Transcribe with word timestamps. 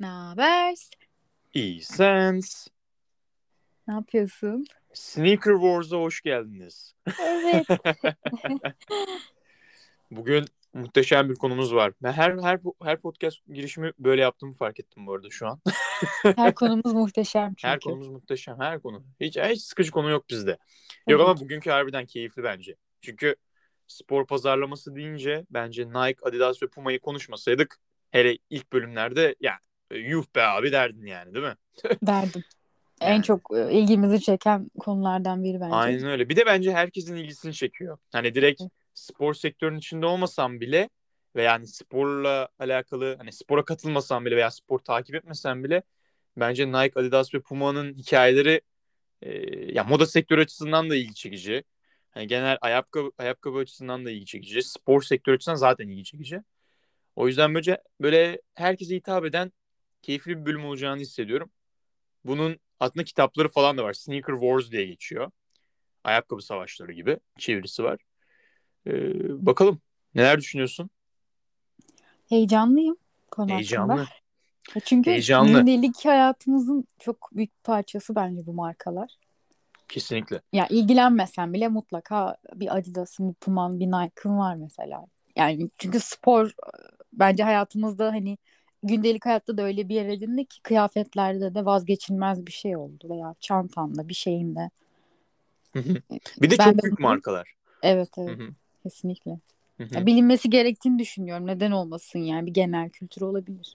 Ne 0.00 0.06
haber? 0.06 0.74
İyi 1.54 1.82
sens. 1.82 2.68
Ne 3.88 3.94
yapıyorsun? 3.94 4.64
Sneaker 4.94 5.52
Wars'a 5.52 5.96
hoş 5.96 6.20
geldiniz. 6.20 6.94
Evet. 7.22 7.66
Bugün 10.10 10.44
muhteşem 10.74 11.30
bir 11.30 11.34
konumuz 11.34 11.74
var. 11.74 11.92
Ben 12.02 12.12
her 12.12 12.38
her 12.38 12.60
her 12.82 13.00
podcast 13.00 13.46
girişimi 13.46 13.92
böyle 13.98 14.22
yaptığımı 14.22 14.52
fark 14.52 14.80
ettim 14.80 15.06
bu 15.06 15.14
arada 15.14 15.30
şu 15.30 15.46
an. 15.46 15.60
Her 16.36 16.54
konumuz 16.54 16.92
muhteşem 16.92 17.48
çünkü. 17.48 17.68
Her 17.68 17.80
konumuz 17.80 18.08
muhteşem. 18.08 18.60
Her 18.60 18.82
konu. 18.82 19.04
Hiç 19.20 19.36
hiç 19.36 19.62
sıkıcı 19.62 19.90
konu 19.90 20.10
yok 20.10 20.30
bizde. 20.30 20.58
Yok 21.08 21.20
ama 21.20 21.40
bugünkü 21.40 21.70
harbiden 21.70 22.06
keyifli 22.06 22.42
bence. 22.42 22.76
Çünkü 23.00 23.36
spor 23.86 24.26
pazarlaması 24.26 24.96
deyince 24.96 25.46
bence 25.50 25.88
Nike, 25.88 26.20
Adidas 26.22 26.62
ve 26.62 26.66
Puma'yı 26.66 27.00
konuşmasaydık 27.00 27.78
hele 28.10 28.38
ilk 28.50 28.72
bölümlerde 28.72 29.34
ya 29.40 29.58
yuh 29.90 30.24
be 30.34 30.42
abi 30.42 30.72
derdin 30.72 31.06
yani 31.06 31.34
değil 31.34 31.46
mi? 31.46 31.56
Derdim. 32.02 32.44
En 33.00 33.12
Yani. 33.12 33.22
çok 33.22 33.50
e, 33.56 33.72
ilgimizi 33.72 34.20
çeken 34.20 34.70
konulardan 34.78 35.44
biri 35.44 35.60
bence. 35.60 35.74
Aynen 35.74 36.04
öyle. 36.04 36.28
Bir 36.28 36.36
de 36.36 36.46
bence 36.46 36.72
herkesin 36.72 37.16
ilgisini 37.16 37.54
çekiyor. 37.54 37.98
Hani 38.12 38.34
direkt 38.34 38.62
spor 38.94 39.34
sektörünün 39.34 39.78
içinde 39.78 40.06
olmasam 40.06 40.60
bile 40.60 40.88
ve 41.36 41.42
yani 41.42 41.66
sporla 41.66 42.48
alakalı 42.58 43.16
hani 43.18 43.32
spora 43.32 43.64
katılmasam 43.64 44.24
bile 44.24 44.36
veya 44.36 44.50
spor 44.50 44.78
takip 44.78 45.14
etmesem 45.14 45.64
bile 45.64 45.82
bence 46.36 46.68
Nike, 46.68 47.00
Adidas 47.00 47.34
ve 47.34 47.40
Puma'nın 47.40 47.94
hikayeleri 47.94 48.60
e, 49.22 49.30
ya 49.72 49.84
moda 49.84 50.06
sektörü 50.06 50.40
açısından 50.40 50.90
da 50.90 50.96
ilgi 50.96 51.14
çekici. 51.14 51.64
Hani 52.10 52.26
genel 52.26 52.58
ayakkabı 52.60 53.10
ayakkabı 53.18 53.58
açısından 53.58 54.04
da 54.04 54.10
ilgi 54.10 54.26
çekici. 54.26 54.62
Spor 54.62 55.02
sektörü 55.02 55.36
açısından 55.36 55.56
zaten 55.56 55.88
ilgi 55.88 56.04
çekici. 56.04 56.42
O 57.16 57.26
yüzden 57.28 57.54
böyle 57.54 57.82
böyle 58.00 58.40
herkese 58.54 58.94
hitap 58.94 59.24
eden 59.24 59.52
keyifli 60.02 60.40
bir 60.40 60.46
bölüm 60.46 60.64
olacağını 60.64 61.00
hissediyorum. 61.00 61.50
Bunun 62.24 62.58
aslında 62.80 63.04
kitapları 63.04 63.48
falan 63.48 63.78
da 63.78 63.84
var. 63.84 63.92
Sneaker 63.92 64.34
Wars 64.34 64.70
diye 64.70 64.86
geçiyor. 64.86 65.30
Ayakkabı 66.04 66.42
savaşları 66.42 66.92
gibi 66.92 67.18
çevirisi 67.38 67.84
var. 67.84 68.00
Ee, 68.86 69.46
bakalım 69.46 69.80
neler 70.14 70.38
düşünüyorsun? 70.38 70.90
Heyecanlıyım 72.28 72.96
konu 73.30 73.50
Heyecanlı. 73.50 73.92
hakkında. 73.92 74.08
E 74.76 74.80
Çünkü 74.80 75.10
Heyecanlı. 75.10 75.58
gündelik 75.58 76.04
hayatımızın 76.04 76.84
çok 76.98 77.30
büyük 77.32 77.50
bir 77.50 77.62
parçası 77.62 78.14
bence 78.14 78.46
bu 78.46 78.52
markalar. 78.52 79.10
Kesinlikle. 79.88 80.40
Ya 80.52 80.66
ilgilenmesen 80.66 81.52
bile 81.52 81.68
mutlaka 81.68 82.36
bir 82.54 82.76
Adidas'ın, 82.76 83.28
bir 83.28 83.34
Puma'nın, 83.34 83.80
bir 83.80 83.86
Nike'ın 83.86 84.38
var 84.38 84.56
mesela. 84.56 85.06
Yani 85.36 85.70
çünkü 85.78 86.00
spor 86.00 86.46
e, 86.46 86.52
bence 87.12 87.42
hayatımızda 87.42 88.06
hani 88.06 88.38
gündelik 88.82 89.26
hayatta 89.26 89.56
da 89.56 89.62
öyle 89.62 89.88
bir 89.88 89.94
yer 89.94 90.06
edindi 90.06 90.44
ki 90.44 90.62
kıyafetlerde 90.62 91.54
de 91.54 91.64
vazgeçilmez 91.64 92.46
bir 92.46 92.52
şey 92.52 92.76
oldu 92.76 93.08
veya 93.10 93.34
çantanda 93.40 94.08
bir 94.08 94.14
şeyinde. 94.14 94.70
bir 95.74 96.50
de 96.50 96.58
Ben 96.58 96.64
çok 96.64 96.78
de 96.78 96.82
büyük 96.82 96.98
markalar. 96.98 97.54
Evet 97.82 98.08
evet 98.18 98.38
kesinlikle. 98.82 99.38
Ya 99.78 100.06
bilinmesi 100.06 100.50
gerektiğini 100.50 100.98
düşünüyorum. 100.98 101.46
Neden 101.46 101.70
olmasın 101.70 102.18
yani 102.18 102.46
bir 102.46 102.54
genel 102.54 102.90
kültür 102.90 103.22
olabilir. 103.22 103.74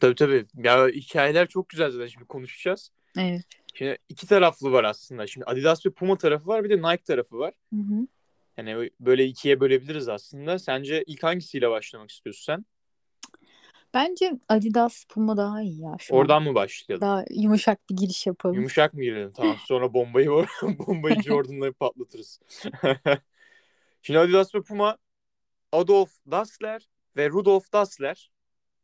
Tabii 0.00 0.14
tabii. 0.14 0.46
Ya 0.56 0.88
hikayeler 0.88 1.46
çok 1.46 1.68
güzel 1.68 1.90
zaten 1.90 2.06
şimdi 2.06 2.24
konuşacağız. 2.24 2.90
Evet. 3.18 3.42
Şimdi 3.74 3.98
iki 4.08 4.26
taraflı 4.26 4.72
var 4.72 4.84
aslında. 4.84 5.26
Şimdi 5.26 5.44
Adidas 5.44 5.86
ve 5.86 5.90
Puma 5.90 6.18
tarafı 6.18 6.46
var 6.46 6.64
bir 6.64 6.70
de 6.70 6.76
Nike 6.76 7.02
tarafı 7.04 7.38
var. 7.38 7.54
Hı 7.74 7.80
hı. 7.80 8.06
Yani 8.56 8.90
böyle 9.00 9.24
ikiye 9.24 9.60
bölebiliriz 9.60 10.08
aslında. 10.08 10.58
Sence 10.58 11.04
ilk 11.06 11.22
hangisiyle 11.22 11.70
başlamak 11.70 12.10
istiyorsun 12.10 12.44
sen? 12.44 12.64
Bence 13.94 14.38
Adidas 14.48 15.04
Puma 15.04 15.36
daha 15.36 15.62
iyi 15.62 15.80
ya 15.80 15.96
şu 15.98 16.14
an. 16.14 16.18
Oradan 16.20 16.42
mı 16.42 16.54
başlayalım? 16.54 17.00
Daha 17.00 17.24
yumuşak 17.30 17.90
bir 17.90 17.96
giriş 17.96 18.26
yapalım. 18.26 18.56
Yumuşak 18.56 18.94
mı 18.94 19.02
girelim? 19.02 19.32
Tamam. 19.32 19.56
Sonra 19.66 19.94
bombayı 19.94 20.28
bombayı 20.62 21.22
Jordan'la 21.22 21.72
patlatırız. 21.72 22.40
Şimdi 24.02 24.18
Adidas 24.18 24.54
ve 24.54 24.62
Puma 24.62 24.96
Adolf 25.72 26.10
Dassler 26.30 26.88
ve 27.16 27.28
Rudolf 27.28 27.72
Dassler 27.72 28.30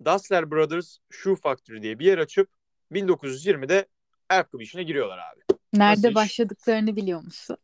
Dassler 0.05 0.51
Brothers 0.51 0.99
Shoe 1.11 1.37
Factory 1.37 1.83
diye 1.83 1.99
bir 1.99 2.07
yer 2.07 2.19
açıp 2.19 2.51
1920'de 2.93 3.87
ayakkabı 4.29 4.63
işine 4.63 4.83
giriyorlar 4.83 5.19
abi. 5.19 5.41
Nerede 5.73 5.93
Nasıl 5.97 6.09
iş? 6.09 6.15
başladıklarını 6.15 6.97
biliyor 6.97 7.21
musun? 7.21 7.57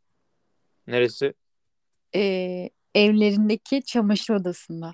Neresi? 0.87 1.33
Ee, 2.15 2.69
evlerindeki 2.95 3.83
çamaşır 3.83 4.33
odasında. 4.33 4.93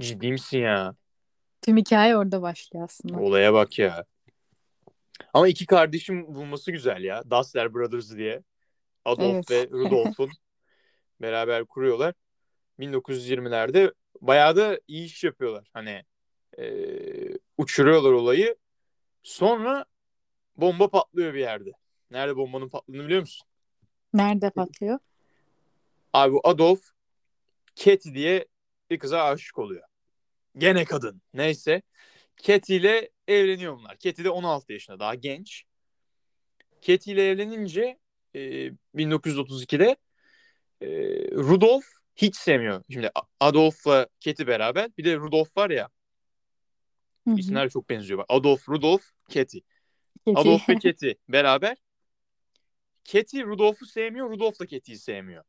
Ciddi 0.00 0.32
misin 0.32 0.58
ya? 0.58 0.94
Tüm 1.64 1.76
hikaye 1.76 2.16
orada 2.16 2.42
başlıyor 2.42 2.84
aslında. 2.84 3.18
Olaya 3.18 3.54
bak 3.54 3.78
ya. 3.78 4.04
Ama 5.34 5.48
iki 5.48 5.66
kardeşim 5.66 6.34
bulması 6.34 6.72
güzel 6.72 7.04
ya. 7.04 7.22
Dassler 7.30 7.74
Brothers 7.74 8.16
diye. 8.16 8.42
Adolf 9.04 9.50
Evet. 9.50 9.50
ve 9.50 9.68
Rudolf'un 9.70 10.30
beraber 11.20 11.64
kuruyorlar. 11.64 12.14
1920'lerde 12.78 13.92
bayağı 14.20 14.56
da 14.56 14.80
iyi 14.88 15.04
iş 15.06 15.24
yapıyorlar. 15.24 15.70
Hani 15.72 16.04
e, 16.58 16.64
uçuruyorlar 17.58 18.12
olayı. 18.12 18.56
Sonra 19.22 19.84
bomba 20.56 20.90
patlıyor 20.90 21.34
bir 21.34 21.40
yerde. 21.40 21.72
Nerede 22.10 22.36
bombanın 22.36 22.68
patladığını 22.68 23.04
biliyor 23.04 23.20
musun? 23.20 23.48
Nerede 24.14 24.50
patlıyor? 24.50 24.98
Abi 26.12 26.32
bu 26.32 26.40
Adolf 26.44 26.80
Katie 27.84 28.14
diye 28.14 28.46
bir 28.90 28.98
kıza 28.98 29.24
aşık 29.24 29.58
oluyor. 29.58 29.82
Gene 30.56 30.84
kadın. 30.84 31.22
Neyse. 31.34 31.82
Katie 32.46 32.76
ile 32.76 33.10
evleniyor 33.28 33.78
bunlar. 33.78 33.92
Katie 33.92 34.24
de 34.24 34.30
16 34.30 34.72
yaşında. 34.72 34.98
Daha 34.98 35.14
genç. 35.14 35.64
Katie 36.86 37.14
ile 37.14 37.30
evlenince 37.30 37.98
e, 38.34 38.70
1932'de 38.94 39.96
e, 40.80 40.88
Rudolf 41.32 41.84
hiç 42.16 42.36
sevmiyor. 42.36 42.82
Şimdi 42.92 43.10
Adolf'la 43.40 44.06
Katie 44.24 44.46
beraber. 44.46 44.90
Bir 44.98 45.04
de 45.04 45.16
Rudolf 45.16 45.56
var 45.56 45.70
ya. 45.70 45.88
Hı 47.26 47.30
hı. 47.30 47.38
İsimler 47.38 47.68
çok 47.68 47.90
benziyor. 47.90 48.24
Adolf, 48.28 48.68
Rudolf. 48.68 49.02
Peki. 49.30 49.62
Adolf 50.26 50.68
ve 50.68 50.74
Katie 50.82 51.16
beraber. 51.28 51.76
Katie 53.12 53.42
Rudolf'u 53.42 53.86
sevmiyor, 53.86 54.30
Rudolf 54.30 54.60
da 54.60 54.66
Katie'yi 54.66 54.98
sevmiyor. 54.98 55.44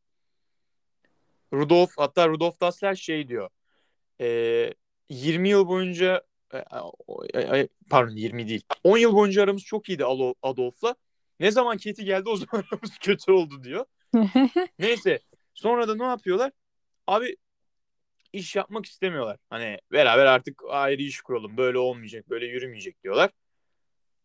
Rudolf 1.54 1.92
hatta 1.98 2.28
Rudolf 2.28 2.62
Dassler 2.62 2.96
şey 2.96 3.28
diyor. 3.28 3.50
e, 4.22 4.74
20 5.10 5.50
yıl 5.50 5.68
boyunca 5.68 6.22
e, 6.54 6.58
e, 7.60 7.68
pardon 7.90 8.16
20 8.16 8.48
değil. 8.48 8.64
10 8.84 8.98
yıl 8.98 9.14
boyunca 9.14 9.44
aramız 9.44 9.64
çok 9.64 9.90
iyiydi 9.90 10.06
Adolf'la. 10.42 10.96
Ne 11.40 11.52
zaman 11.52 11.78
Katie 11.78 12.06
geldi 12.06 12.30
o 12.30 12.36
zaman 12.36 12.64
aramız 12.72 12.98
kötü 12.98 13.32
oldu 13.32 13.64
diyor. 13.64 13.86
Neyse 14.80 15.20
sonra 15.54 15.88
da 15.88 15.96
ne 15.96 16.04
yapıyorlar? 16.04 16.52
Abi 17.08 17.36
iş 18.34 18.56
yapmak 18.56 18.86
istemiyorlar. 18.86 19.38
Hani 19.50 19.80
beraber 19.92 20.26
artık 20.26 20.62
ayrı 20.70 21.02
iş 21.02 21.22
kuralım. 21.22 21.58
Böyle 21.58 21.78
olmayacak, 21.78 22.30
böyle 22.30 22.46
yürümeyecek 22.46 23.04
diyorlar. 23.04 23.32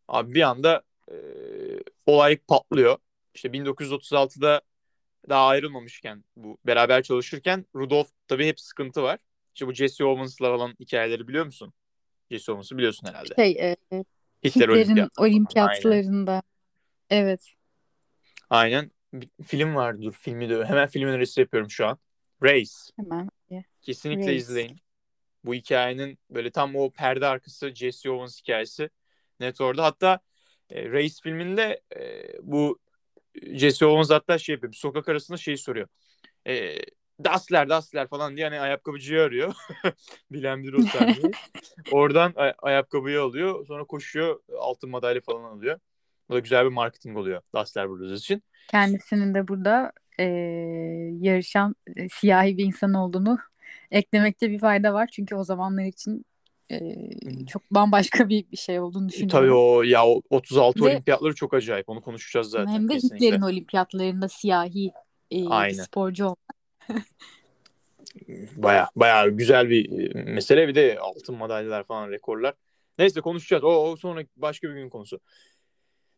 Abi 0.09 0.35
bir 0.35 0.43
anda 0.43 0.83
e, 1.09 1.15
olay 2.07 2.37
patlıyor. 2.37 2.99
İşte 3.35 3.49
1936'da 3.49 4.61
daha 5.29 5.47
ayrılmamışken 5.47 6.25
bu 6.37 6.59
beraber 6.67 7.03
çalışırken 7.03 7.67
Rudolf 7.75 8.09
tabii 8.29 8.47
hep 8.47 8.61
sıkıntı 8.61 9.03
var. 9.03 9.19
İşte 9.61 9.69
bu 9.69 9.75
Jesse 9.75 10.05
Owens'la 10.05 10.57
falan 10.57 10.75
hikayeleri 10.81 11.29
biliyor 11.29 11.45
musun? 11.45 11.73
Jesse 12.31 12.53
Owens'ı 12.53 12.79
biliyorsun 12.79 13.09
herhalde. 13.09 13.35
şey, 13.35 13.51
e, 13.51 13.77
Hitler 14.45 14.69
Hitler'in 14.69 14.87
olimpiyat. 14.87 15.11
olimpiyatlarında. 15.19 16.43
Evet. 17.11 17.51
Aynen. 18.51 18.91
Bir 19.13 19.29
film 19.47 19.75
var 19.75 20.03
dur 20.03 20.13
filmi 20.13 20.49
de 20.49 20.65
hemen 20.65 20.89
film 20.89 21.09
önerisi 21.09 21.41
yapıyorum 21.41 21.71
şu 21.71 21.87
an. 21.87 21.99
Race. 22.43 22.73
Hemen. 22.97 23.31
Kesinlikle 23.83 24.23
Race. 24.23 24.37
izleyin. 24.37 24.77
Bu 25.45 25.55
hikayenin 25.55 26.19
böyle 26.31 26.51
tam 26.51 26.77
o 26.77 26.91
perde 26.91 27.27
arkası 27.27 27.75
Jesse 27.75 28.11
Owens 28.11 28.41
hikayesi 28.43 28.91
net 29.41 29.61
orada. 29.61 29.85
Hatta 29.85 30.21
e, 30.71 30.91
Race 30.91 31.15
filminde 31.23 31.81
e, 31.97 32.23
bu 32.43 32.79
Jesse 33.53 33.87
Owens 33.87 34.11
hatta 34.11 34.39
şey 34.39 34.53
yapıyor. 34.53 34.73
Bir 34.73 34.77
sokak 34.77 35.09
arasında 35.09 35.37
şey 35.37 35.57
soruyor. 35.57 35.89
E, 36.47 36.77
Dassler, 37.25 37.69
Dassler 37.69 38.07
falan 38.07 38.37
diye 38.37 38.47
hani 38.47 38.61
ayakkabıcıyı 38.61 39.23
arıyor. 39.23 39.55
Bilen 40.31 40.63
bir 40.63 40.89
sahneyi. 40.89 41.31
Oradan 41.93 42.33
ay- 42.37 42.55
ayakkabıyı 42.63 43.23
alıyor. 43.23 43.67
Sonra 43.67 43.85
koşuyor. 43.85 44.41
Altın 44.59 44.91
madalya 44.91 45.21
falan 45.21 45.45
alıyor. 45.45 45.79
Bu 46.29 46.35
da 46.35 46.39
güzel 46.39 46.65
bir 46.65 46.71
marketing 46.71 47.17
oluyor 47.17 47.43
Dassler 47.55 47.89
Brothers 47.89 48.21
için. 48.21 48.43
Kendisinin 48.69 49.35
de 49.35 49.49
burada 49.49 49.93
e, 50.19 50.25
yarışan 51.21 51.75
e, 51.97 52.09
siyahi 52.09 52.59
bir 52.59 52.65
insan 52.65 52.95
olduğunu 52.95 53.39
eklemekte 53.91 54.51
bir 54.51 54.59
fayda 54.59 54.95
var. 54.95 55.09
Çünkü 55.13 55.35
o 55.35 55.45
zamanlar 55.45 55.85
için 55.85 56.25
e, 56.71 56.97
çok 57.47 57.63
bambaşka 57.71 58.29
bir, 58.29 58.45
bir 58.53 58.57
şey 58.57 58.81
olduğunu 58.81 59.09
düşünüyorum. 59.09 59.39
Tabii 59.39 59.53
o 59.53 59.83
ya 59.83 60.07
o 60.07 60.23
36 60.31 60.81
Ve- 60.81 60.89
olimpiyatları 60.89 61.35
çok 61.35 61.55
acayip. 61.55 61.89
Onu 61.89 62.01
konuşacağız 62.01 62.51
zaten 62.51 62.73
Hem 62.73 62.89
de 62.89 62.93
kesinlikle. 62.93 63.27
Hitler'in 63.27 63.43
olimpiyatlarında 63.43 64.29
siyahi 64.29 64.93
e, 65.31 65.75
sporcu 65.75 66.25
olmak. 66.25 66.50
Baya 68.57 68.91
baya 68.97 69.29
güzel 69.29 69.71
bir 69.71 70.15
e, 70.15 70.25
mesele. 70.25 70.69
Bir 70.69 70.75
de 70.75 70.99
altın 71.01 71.35
madalyalar 71.35 71.85
falan 71.85 72.11
rekorlar. 72.11 72.55
Neyse 72.99 73.21
konuşacağız. 73.21 73.65
O, 73.65 73.69
o 73.69 73.97
sonra 73.97 74.25
başka 74.37 74.69
bir 74.69 74.75
gün 74.75 74.89
konusu. 74.89 75.21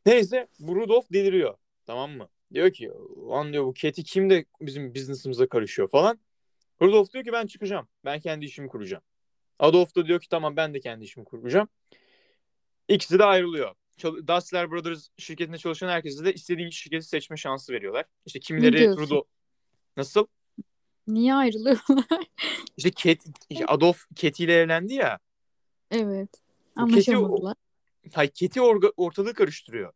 Neyse 0.07 0.49
bu 0.61 0.77
Rudolf 0.77 1.13
deliriyor. 1.13 1.55
Tamam 1.87 2.11
mı? 2.11 2.29
Diyor 2.55 2.71
ki 2.71 2.91
lan 3.29 3.53
diyor 3.53 3.65
bu 3.65 3.73
Keti 3.73 4.05
kim 4.05 4.31
de 4.31 4.45
bizim 4.61 4.95
business'ımıza 4.95 5.49
karışıyor 5.49 5.89
falan. 5.89 6.19
Rudolf 6.83 7.13
diyor 7.13 7.25
ki 7.25 7.33
ben 7.33 7.47
çıkacağım. 7.47 7.89
Ben 8.05 8.21
kendi 8.21 8.45
işimi 8.45 8.69
kuracağım. 8.69 9.03
Adolf 9.59 9.97
da 9.97 10.07
diyor 10.07 10.21
ki 10.21 10.29
tamam 10.29 10.57
ben 10.57 10.75
de 10.75 10.81
kendi 10.81 11.05
işimi 11.05 11.25
kuracağım. 11.25 11.69
İkisi 12.89 13.19
de 13.19 13.25
ayrılıyor. 13.25 13.75
Dassler 14.03 14.71
Brothers 14.71 15.09
şirketinde 15.19 15.59
çalışan 15.59 15.89
herkese 15.89 16.25
de 16.25 16.35
istediğin 16.35 16.71
şirketi 16.71 17.07
seçme 17.07 17.37
şansı 17.37 17.73
veriyorlar. 17.73 18.05
İşte 18.27 18.41
kimileri 18.41 18.89
Rudolf... 18.89 19.27
Nasıl? 19.97 20.27
Niye 21.07 21.35
ayrılıyorlar? 21.35 22.05
İşte 22.77 22.91
Ket, 22.91 23.25
işte 23.51 23.67
Adolf 23.67 24.07
Keti 24.15 24.45
ile 24.45 24.55
evlendi 24.55 24.95
ya. 24.95 25.19
Evet. 25.91 26.29
Anlaşamadılar. 26.77 27.55
Hayır, 28.13 28.31
Keti 28.31 28.61
orga, 28.61 28.93
ortalığı 28.97 29.35
karıştırıyor. 29.35 29.93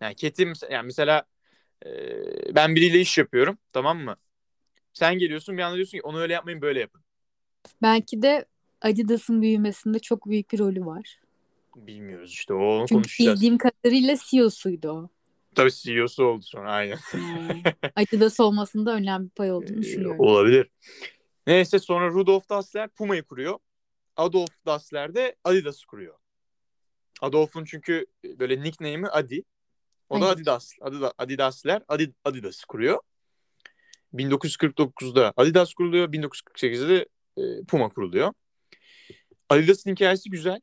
Yani 0.00 0.14
Keti 0.14 0.52
yani 0.70 0.86
mesela 0.86 1.24
e, 1.86 1.90
ben 2.54 2.74
biriyle 2.74 3.00
iş 3.00 3.18
yapıyorum 3.18 3.58
tamam 3.72 3.98
mı? 3.98 4.16
Sen 4.92 5.18
geliyorsun 5.18 5.56
bir 5.58 5.62
anda 5.62 5.76
diyorsun 5.76 5.98
ki 5.98 6.02
onu 6.02 6.20
öyle 6.20 6.32
yapmayın 6.32 6.62
böyle 6.62 6.80
yapın. 6.80 7.02
Belki 7.82 8.22
de 8.22 8.44
Adidas'ın 8.80 9.42
büyümesinde 9.42 9.98
çok 9.98 10.26
büyük 10.26 10.52
bir 10.52 10.58
rolü 10.58 10.86
var. 10.86 11.20
Bilmiyoruz 11.76 12.30
işte 12.32 12.54
o 12.54 12.78
Çünkü 12.78 12.94
konuşacağız. 12.94 13.36
bildiğim 13.40 13.58
kadarıyla 13.58 14.16
CEO'suydu 14.30 14.88
o. 14.88 15.08
Tabii 15.58 15.72
CEO'su 15.72 16.24
oldu 16.24 16.42
sonra 16.42 16.72
aynen. 16.72 16.98
Yani, 17.14 17.62
Adidas 17.96 18.40
olmasında 18.40 18.94
önemli 18.94 19.24
bir 19.24 19.30
pay 19.30 19.52
olduğunu 19.52 19.82
düşünüyorum. 19.82 20.20
Olabilir. 20.20 20.70
Neyse 21.46 21.78
sonra 21.78 22.08
Rudolf 22.08 22.48
Dassler 22.48 22.88
Puma'yı 22.88 23.22
kuruyor. 23.22 23.58
Adolf 24.16 24.66
Dassler 24.66 25.14
de 25.14 25.36
Adidas'ı 25.44 25.86
kuruyor. 25.86 26.14
Adolf'un 27.20 27.64
çünkü 27.64 28.06
böyle 28.24 28.62
nickname'i 28.62 29.10
Adi. 29.10 29.42
O 30.08 30.20
da 30.20 30.28
Adidas. 30.28 30.72
Adidas 30.80 31.12
Adidas'ler 31.18 31.82
Adidas'ı 32.24 32.66
kuruyor. 32.66 32.98
1949'da 34.14 35.32
Adidas 35.36 35.74
kuruluyor. 35.74 36.12
1948'de 36.12 37.06
e, 37.36 37.64
Puma 37.64 37.88
kuruluyor. 37.88 38.32
Adidas'ın 39.48 39.90
hikayesi 39.90 40.30
güzel. 40.30 40.60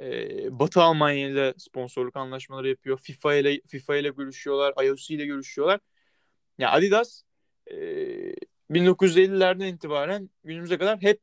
E, 0.00 0.58
Batı 0.58 0.82
Almanya 0.82 1.28
ile 1.28 1.54
sponsorluk 1.58 2.16
anlaşmaları 2.16 2.68
yapıyor. 2.68 2.98
FIFA 2.98 3.34
ile 3.34 3.60
FIFA 3.66 3.96
ile 3.96 4.08
görüşüyorlar. 4.08 4.84
IOC 4.84 5.14
ile 5.14 5.26
görüşüyorlar. 5.26 5.80
Ya 6.58 6.70
Adidas 6.70 7.22
e, 7.66 7.74
1950'lerden 8.70 9.66
itibaren 9.66 10.30
günümüze 10.44 10.78
kadar 10.78 11.02
hep 11.02 11.20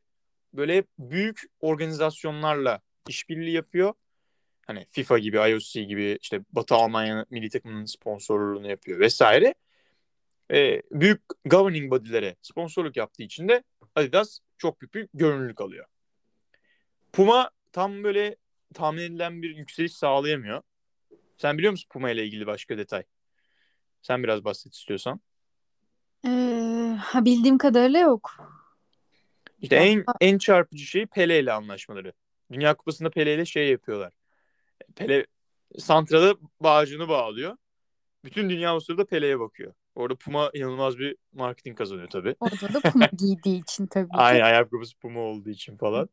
böyle 0.53 0.83
büyük 0.99 1.41
organizasyonlarla 1.59 2.81
işbirliği 3.07 3.51
yapıyor. 3.51 3.93
Hani 4.67 4.85
FIFA 4.89 5.19
gibi, 5.19 5.37
IOC 5.37 5.83
gibi 5.83 6.17
işte 6.21 6.41
Batı 6.51 6.75
Almanya 6.75 7.25
milli 7.29 7.49
takımının 7.49 7.85
sponsorluğunu 7.85 8.69
yapıyor 8.69 8.99
vesaire. 8.99 9.53
Ee, 10.51 10.81
büyük 10.91 11.21
governing 11.45 11.91
body'lere 11.91 12.35
sponsorluk 12.41 12.97
yaptığı 12.97 13.23
için 13.23 13.47
de 13.47 13.63
Adidas 13.95 14.39
çok 14.57 14.81
büyük 14.81 14.93
bir 14.93 15.07
görünürlük 15.13 15.61
alıyor. 15.61 15.85
Puma 17.13 17.49
tam 17.71 18.03
böyle 18.03 18.35
tahmin 18.75 19.01
edilen 19.01 19.41
bir 19.41 19.55
yükseliş 19.55 19.93
sağlayamıyor. 19.93 20.61
Sen 21.37 21.57
biliyor 21.57 21.71
musun 21.71 21.87
Puma 21.89 22.11
ile 22.11 22.25
ilgili 22.25 22.47
başka 22.47 22.77
detay? 22.77 23.03
Sen 24.01 24.23
biraz 24.23 24.43
bahset 24.45 24.73
istiyorsan. 24.73 25.19
Ee, 26.25 26.97
bildiğim 27.15 27.57
kadarıyla 27.57 27.99
yok. 27.99 28.31
İşte 29.61 29.75
en 29.75 30.03
en 30.21 30.37
çarpıcı 30.37 30.85
şey 30.85 31.05
Pele 31.05 31.39
ile 31.39 31.53
anlaşmaları. 31.53 32.13
Dünya 32.51 32.73
Kupası'nda 32.73 33.09
Pele 33.09 33.35
ile 33.35 33.45
şey 33.45 33.69
yapıyorlar. 33.69 34.13
Pele 34.95 35.25
Santra'da 35.77 36.35
bağcını 36.59 37.07
bağlıyor. 37.07 37.57
Bütün 38.25 38.49
dünya 38.49 38.75
o 38.75 38.79
sırada 38.79 39.05
Pele'ye 39.05 39.39
bakıyor. 39.39 39.73
Orada 39.95 40.15
Puma 40.15 40.49
inanılmaz 40.53 40.99
bir 40.99 41.15
marketing 41.33 41.77
kazanıyor 41.77 42.07
tabii. 42.07 42.35
Orada 42.39 42.73
da 42.73 42.91
Puma 42.91 43.05
giydiği 43.17 43.61
için 43.61 43.87
tabii. 43.87 44.09
Aynen 44.11 44.41
ayakkabısı 44.41 44.97
Puma 44.97 45.19
olduğu 45.19 45.49
için 45.49 45.77
falan. 45.77 46.09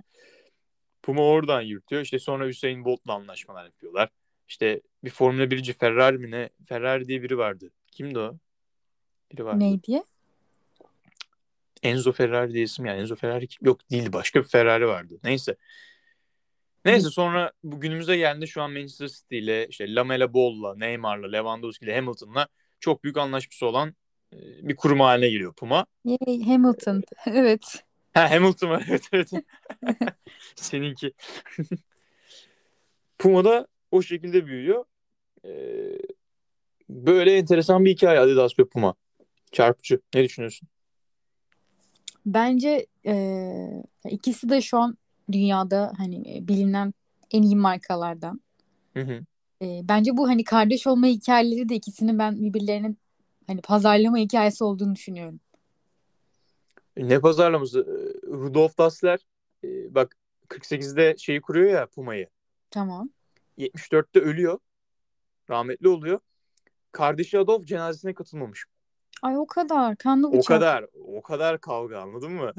Puma 1.03 1.23
oradan 1.23 1.61
yürütüyor. 1.61 2.03
İşte 2.03 2.19
sonra 2.19 2.47
Hüseyin 2.47 2.85
Bolt'la 2.85 3.13
anlaşmalar 3.13 3.65
yapıyorlar. 3.65 4.09
İşte 4.49 4.81
bir 5.05 5.11
Formula 5.11 5.45
1'ci 5.45 5.73
Ferrari 5.73 6.19
mi 6.19 6.31
ne? 6.31 6.51
Ferrari 6.69 7.09
diye 7.09 7.23
biri 7.23 7.39
vardı. 7.39 7.71
Kimdi 7.93 8.19
o? 8.19 8.35
Biri 9.33 9.45
vardı. 9.45 9.65
Ne 9.65 9.83
diye? 9.83 10.05
Enzo 11.83 12.13
Ferrari 12.13 12.55
diye 12.55 12.65
isim 12.65 12.87
yani. 12.87 13.01
Enzo 13.01 13.15
Ferrari 13.15 13.47
yok 13.61 13.91
değildi. 13.91 14.13
Başka 14.13 14.43
bir 14.43 14.49
Ferrari 14.49 14.87
vardı. 14.87 15.19
Neyse. 15.25 15.57
Neyse 16.85 17.11
sonra 17.11 17.53
bu 17.65 17.81
günümüze 17.81 18.17
geldi 18.17 18.49
şu 18.49 18.63
an 18.63 18.73
Manchester 18.73 19.09
City 19.09 19.39
ile 19.39 19.67
işte 19.69 19.95
Lamela 19.95 20.35
Ball'la, 20.35 20.77
Neymar'la, 20.77 21.29
Lewandowski 21.29 21.85
ile 21.85 21.95
Hamilton'la 21.95 22.49
çok 22.81 23.05
büyük 23.05 23.17
anlaşması 23.17 23.67
olan 23.67 23.95
e, 24.33 24.39
bir 24.69 24.77
kurum 24.77 25.01
haline 25.01 25.31
geliyor 25.31 25.55
Puma. 25.55 25.87
Yay, 26.05 26.43
Hamilton. 26.43 27.03
evet. 27.27 27.85
Ha 28.14 28.31
Hamilton 28.31 28.70
var. 28.70 28.85
Evet 28.88 29.09
evet. 29.12 29.31
Seninki. 30.56 31.12
Puma 33.19 33.44
da 33.44 33.67
o 33.91 34.03
şekilde 34.03 34.47
büyüyor. 34.47 34.85
Ee, 35.44 35.99
böyle 36.88 37.37
enteresan 37.37 37.85
bir 37.85 37.91
hikaye 37.91 38.20
Adidas 38.20 38.59
ve 38.59 38.69
Puma. 38.69 38.94
Çarpıcı. 39.53 40.00
Ne 40.14 40.25
düşünüyorsun? 40.25 40.69
Bence 42.26 42.87
e, 43.06 43.47
ikisi 44.11 44.49
de 44.49 44.61
şu 44.61 44.79
an 44.79 44.97
dünyada 45.32 45.93
hani 45.97 46.37
e, 46.37 46.49
bilinen 46.49 46.94
en 47.31 47.43
iyi 47.43 47.56
markalardan. 47.56 48.41
Hı 48.94 49.00
hı. 49.00 49.25
E, 49.62 49.81
bence 49.88 50.17
bu 50.17 50.29
hani 50.29 50.44
kardeş 50.44 50.87
olma 50.87 51.06
hikayeleri 51.06 51.69
de 51.69 51.75
ikisinin 51.75 52.19
ben 52.19 52.43
birbirlerinin 52.43 52.99
hani 53.47 53.61
pazarlama 53.61 54.19
hikayesi 54.19 54.65
olduğunu 54.65 54.94
düşünüyorum. 54.94 55.41
Ne 56.97 57.21
pazarlaması? 57.21 57.81
Ee, 57.81 58.27
Rudolf 58.27 58.79
Dassler 58.79 59.21
e, 59.65 59.94
bak 59.94 60.17
48'de 60.49 61.15
şeyi 61.19 61.41
kuruyor 61.41 61.71
ya 61.71 61.87
Puma'yı. 61.87 62.29
Tamam. 62.71 63.11
74'te 63.59 64.21
ölüyor. 64.21 64.59
Rahmetli 65.50 65.89
oluyor. 65.89 66.21
Kardeşi 66.93 67.39
Adolf 67.39 67.67
cenazesine 67.67 68.15
katılmamış. 68.15 68.65
Ay 69.23 69.39
o 69.39 69.47
kadar 69.47 69.97
kanlı 69.97 70.33
bıçak. 70.33 70.44
O 70.44 70.47
kadar 70.47 70.87
o 71.05 71.23
kadar 71.23 71.61
kavga 71.61 72.00
anladın 72.00 72.33
mı? 72.33 72.53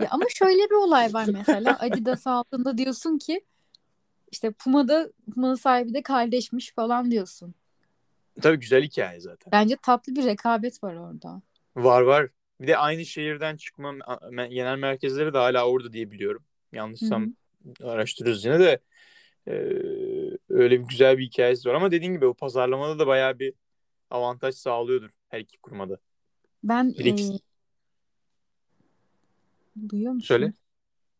ya 0.00 0.08
ama 0.10 0.24
şöyle 0.28 0.70
bir 0.70 0.74
olay 0.74 1.14
var 1.14 1.26
mesela 1.32 1.76
Adidas 1.80 2.26
altında 2.26 2.78
diyorsun 2.78 3.18
ki 3.18 3.44
işte 4.32 4.50
Puma'da 4.50 5.10
Puma'nın 5.34 5.54
sahibi 5.54 5.94
de 5.94 6.02
kardeşmiş 6.02 6.72
falan 6.72 7.10
diyorsun. 7.10 7.54
Tabii 8.42 8.56
güzel 8.60 8.82
hikaye 8.82 9.20
zaten. 9.20 9.52
Bence 9.52 9.76
tatlı 9.76 10.16
bir 10.16 10.24
rekabet 10.24 10.84
var 10.84 10.94
orada. 10.94 11.42
Var 11.76 12.00
var. 12.00 12.28
Bir 12.60 12.66
de 12.66 12.76
aynı 12.76 13.06
şehirden 13.06 13.56
çıkma 13.56 13.94
genel 14.30 14.78
merkezleri 14.78 15.34
de 15.34 15.38
hala 15.38 15.68
orada 15.68 15.92
diye 15.92 16.10
biliyorum. 16.10 16.44
Yanlışsam 16.72 17.22
Hı-hı. 17.22 17.88
araştırırız 17.88 18.44
yine 18.44 18.60
de 18.60 18.80
e, 19.48 19.52
öyle 20.48 20.80
bir 20.80 20.84
güzel 20.88 21.18
bir 21.18 21.26
hikayesi 21.26 21.68
var 21.68 21.74
ama 21.74 21.90
dediğin 21.90 22.12
gibi 22.12 22.26
o 22.26 22.34
pazarlamada 22.34 22.98
da 22.98 23.06
bayağı 23.06 23.38
bir 23.38 23.54
avantaj 24.10 24.54
sağlıyordur 24.54 25.10
her 25.28 25.40
iki 25.40 25.58
kurmada. 25.58 25.98
Ben 26.64 26.94
e, 26.98 27.16
duyuyor 29.88 30.12
musun? 30.12 30.26
Söyle. 30.26 30.52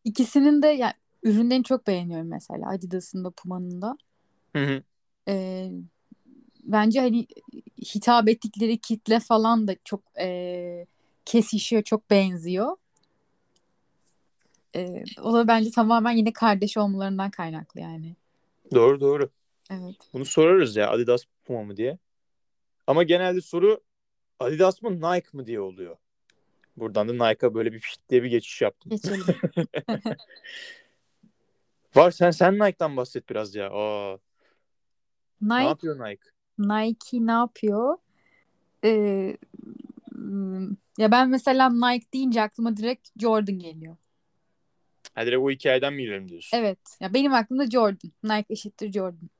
İkisinin 0.04 0.62
de 0.62 0.66
yani 0.66 0.92
ürünlerini 1.22 1.64
çok 1.64 1.86
beğeniyorum 1.86 2.28
mesela 2.28 2.70
Adidas'ın 2.70 3.24
da 3.24 3.30
Puma'nın 3.30 3.82
da. 3.82 3.96
Hı 4.56 4.64
hı. 4.64 4.82
E, 5.28 5.68
bence 6.64 7.00
hani 7.00 7.26
hitap 7.94 8.28
ettikleri 8.28 8.78
kitle 8.78 9.20
falan 9.20 9.68
da 9.68 9.76
çok 9.84 10.02
e, 10.20 10.86
kesişiyor, 11.26 11.82
çok 11.82 12.10
benziyor. 12.10 12.76
E, 14.76 15.04
o 15.22 15.34
da 15.34 15.48
bence 15.48 15.70
tamamen 15.70 16.12
yine 16.12 16.32
kardeş 16.32 16.76
olmalarından 16.76 17.30
kaynaklı 17.30 17.80
yani. 17.80 18.16
Doğru 18.74 19.00
doğru. 19.00 19.30
Evet. 19.70 19.96
Bunu 20.12 20.24
sorarız 20.24 20.76
ya 20.76 20.90
Adidas 20.90 21.24
Puma 21.44 21.62
mı 21.62 21.76
diye. 21.76 21.98
Ama 22.86 23.02
genelde 23.02 23.40
soru 23.40 23.80
Adidas 24.40 24.82
mı 24.82 24.96
Nike 24.96 25.28
mı 25.32 25.46
diye 25.46 25.60
oluyor. 25.60 25.96
Buradan 26.76 27.08
da 27.08 27.28
Nike'a 27.28 27.54
böyle 27.54 27.72
bir 27.72 27.80
pişt 27.80 28.00
diye 28.08 28.22
bir 28.22 28.30
geçiş 28.30 28.62
yaptım. 28.62 28.90
Geçelim. 28.90 29.24
Var 31.96 32.10
sen 32.10 32.30
sen 32.30 32.54
Nike'dan 32.54 32.96
bahset 32.96 33.30
biraz 33.30 33.54
ya. 33.54 33.70
Aa. 33.70 34.18
Nike, 35.42 35.58
ne 35.58 35.64
yapıyor 35.64 36.08
Nike? 36.08 36.30
Nike 36.58 37.26
ne 37.26 37.32
yapıyor? 37.32 37.96
Ee, 38.84 39.36
ya 40.98 41.10
ben 41.10 41.30
mesela 41.30 41.70
Nike 41.70 42.12
deyince 42.12 42.42
aklıma 42.42 42.76
direkt 42.76 43.08
Jordan 43.20 43.58
geliyor. 43.58 43.96
Ha 45.14 45.26
direkt 45.26 45.42
o 45.42 45.50
hikayeden 45.50 45.92
mi 45.94 46.02
girelim 46.02 46.28
diyorsun? 46.28 46.58
Evet. 46.58 46.78
Ya 47.00 47.14
benim 47.14 47.34
aklımda 47.34 47.70
Jordan. 47.70 48.12
Nike 48.24 48.46
eşittir 48.52 48.92
Jordan. 48.92 49.30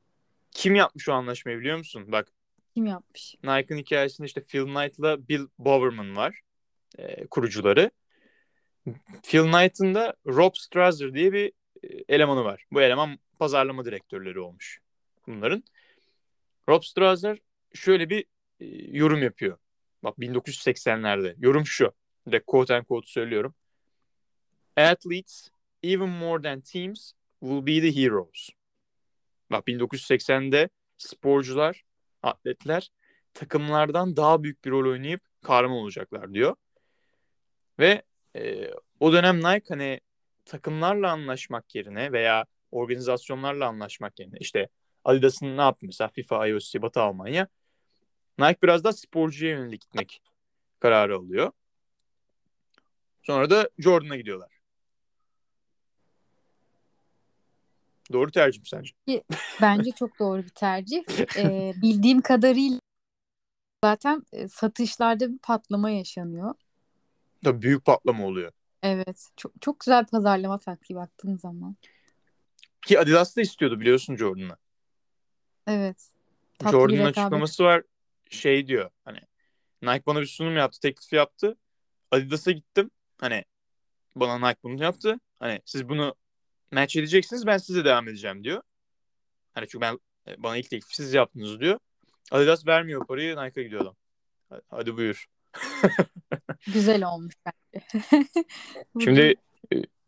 Kim 0.50 0.75
yapmış 0.75 1.09
o 1.09 1.12
anlaşmayı 1.12 1.59
biliyor 1.59 1.78
musun? 1.78 2.05
Bak 2.09 2.28
kim 2.75 2.87
yapmış? 2.87 3.35
Nike'ın 3.45 3.78
hikayesinde 3.78 4.26
işte 4.26 4.40
Phil 4.40 4.64
Knight'la 4.64 5.28
Bill 5.28 5.47
Bowerman 5.59 6.16
var. 6.16 6.40
E, 6.99 7.26
kurucuları. 7.26 7.90
Phil 9.23 9.40
Knight'ın 9.40 9.95
da 9.95 10.14
Rob 10.26 10.55
Strasser 10.55 11.14
diye 11.14 11.33
bir 11.33 11.52
e, 11.83 11.88
elemanı 12.09 12.45
var. 12.45 12.64
Bu 12.73 12.83
eleman 12.83 13.19
pazarlama 13.38 13.85
direktörleri 13.85 14.40
olmuş 14.40 14.81
bunların. 15.26 15.64
Rob 16.69 16.83
Strasser 16.83 17.38
şöyle 17.75 18.11
bir 18.11 18.25
e, 18.61 18.66
yorum 18.99 19.23
yapıyor. 19.23 19.59
Bak 20.06 20.18
1980'lerde. 20.18 21.34
Yorum 21.38 21.66
şu. 21.66 21.92
Direkt 22.26 22.46
quote 22.46 22.75
and 22.76 22.84
quote 22.84 23.06
söylüyorum. 23.06 23.54
Athletes, 24.76 25.50
even 25.82 26.08
more 26.08 26.42
than 26.42 26.60
teams, 26.60 27.12
will 27.40 27.66
be 27.66 27.80
the 27.80 28.02
heroes. 28.02 28.48
Bak 29.50 29.68
1980'de 29.68 30.68
sporcular, 30.98 31.82
atletler 32.22 32.90
takımlardan 33.34 34.16
daha 34.16 34.42
büyük 34.42 34.64
bir 34.64 34.70
rol 34.70 34.90
oynayıp 34.90 35.20
kahraman 35.42 35.76
olacaklar 35.76 36.34
diyor. 36.34 36.56
Ve 37.78 38.02
e, 38.36 38.70
o 39.00 39.12
dönem 39.12 39.38
Nike 39.38 39.64
hani 39.68 40.00
takımlarla 40.44 41.10
anlaşmak 41.10 41.75
yerine 41.75 42.12
veya 42.12 42.46
organizasyonlarla 42.70 43.66
anlaşmak 43.66 44.18
yerine 44.18 44.36
işte 44.40 44.68
Adidas'ın 45.04 45.56
ne 45.56 45.60
yaptı 45.60 45.86
mesela 45.86 46.08
FIFA, 46.08 46.46
IOC, 46.46 46.82
Batı 46.82 47.00
Almanya 47.00 47.48
Nike 48.38 48.62
biraz 48.62 48.85
da 48.85 48.93
sporcuya 48.93 49.52
yönelik 49.52 49.81
gitmek 49.81 50.23
kararı 50.81 51.16
alıyor. 51.16 51.52
Sonra 53.23 53.50
da 53.50 53.71
Jordan'a 53.78 54.16
gidiyorlar. 54.16 54.57
Doğru 58.12 58.31
tercih 58.31 58.61
mi 58.61 58.69
sence? 58.69 58.93
Bence 59.62 59.90
çok 59.90 60.19
doğru 60.19 60.43
bir 60.43 60.49
tercih. 60.49 61.05
Ee, 61.37 61.73
bildiğim 61.83 62.21
kadarıyla 62.21 62.81
zaten 63.85 64.23
e, 64.33 64.49
satışlarda 64.49 65.33
bir 65.33 65.38
patlama 65.38 65.90
yaşanıyor. 65.90 66.55
Tabii 67.45 67.62
büyük 67.62 67.85
patlama 67.85 68.26
oluyor. 68.26 68.52
Evet. 68.83 69.28
Çok, 69.37 69.52
çok 69.61 69.81
güzel 69.81 70.02
bir 70.02 70.09
pazarlama 70.09 70.59
taktiği 70.59 70.95
baktığın 70.95 71.37
zaman. 71.37 71.76
Ki 72.87 73.00
Adidas 73.00 73.37
da 73.37 73.40
istiyordu 73.40 73.81
biliyorsun 73.81 74.16
Jordan'ı. 74.16 74.57
Evet. 75.66 76.11
Tatlı 76.59 76.78
Jordan'ın 76.78 77.05
açıklaması 77.05 77.64
var. 77.64 77.83
Şey 78.30 78.66
diyor 78.66 78.90
hani 79.04 79.21
Nike 79.83 80.06
bana 80.06 80.21
bir 80.21 80.26
sunum 80.26 80.56
yaptı, 80.56 80.80
teklif 80.80 81.12
yaptı. 81.12 81.56
Adidas'a 82.11 82.52
gittim. 82.52 82.90
Hani 83.18 83.45
bana 84.16 84.49
Nike 84.49 84.61
bunu 84.62 84.83
yaptı. 84.83 85.21
Hani 85.38 85.61
siz 85.64 85.88
bunu 85.88 86.14
match 86.73 86.97
edeceksiniz 86.97 87.47
ben 87.47 87.59
size 87.59 87.85
devam 87.85 88.09
edeceğim 88.09 88.45
diyor. 88.45 88.62
Hani 89.54 89.68
çünkü 89.68 89.80
ben 89.80 89.99
bana 90.38 90.56
ilk 90.56 90.71
teklifi 90.71 90.97
siz 90.97 91.14
yaptınız 91.14 91.61
diyor. 91.61 91.78
Adidas 92.30 92.66
vermiyor 92.66 93.06
parayı 93.06 93.37
Nike'a 93.37 93.62
gidiyor 93.62 93.80
adam. 93.80 93.97
Hadi 94.71 94.97
buyur. 94.97 95.26
Güzel 96.66 97.04
olmuş 97.04 97.35
bence. 97.47 97.87
Şimdi 99.04 99.35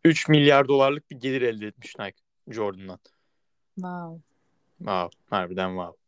3 0.04 0.28
milyar 0.28 0.68
dolarlık 0.68 1.10
bir 1.10 1.16
gelir 1.16 1.42
elde 1.42 1.66
etmiş 1.66 1.98
Nike 1.98 2.18
Jordan'dan. 2.48 2.98
Wow. 3.74 4.22
Wow. 4.78 5.18
Harbiden 5.30 5.68
wow. 5.68 6.02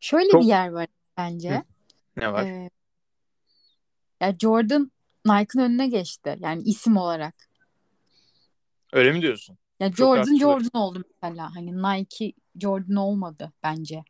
Şöyle 0.00 0.30
Çok- 0.30 0.42
bir 0.42 0.46
yer 0.46 0.68
var 0.68 0.86
bence. 1.22 1.50
Hı. 1.50 1.62
Ne 2.16 2.32
var? 2.32 2.44
Ee, 2.46 2.70
ya 4.20 4.36
Jordan 4.38 4.92
Nike'ın 5.26 5.62
önüne 5.64 5.88
geçti. 5.88 6.38
Yani 6.40 6.62
isim 6.62 6.96
olarak. 6.96 7.34
Öyle 8.92 9.12
mi 9.12 9.22
diyorsun? 9.22 9.58
Ya 9.80 9.88
Çok 9.88 9.96
Jordan 9.96 10.14
tartışılır. 10.24 10.40
Jordan 10.40 10.80
oldu 10.80 11.02
mesela. 11.22 11.54
Hani 11.54 11.82
Nike 11.82 12.32
Jordan 12.60 12.96
olmadı 12.96 13.52
bence. 13.62 14.04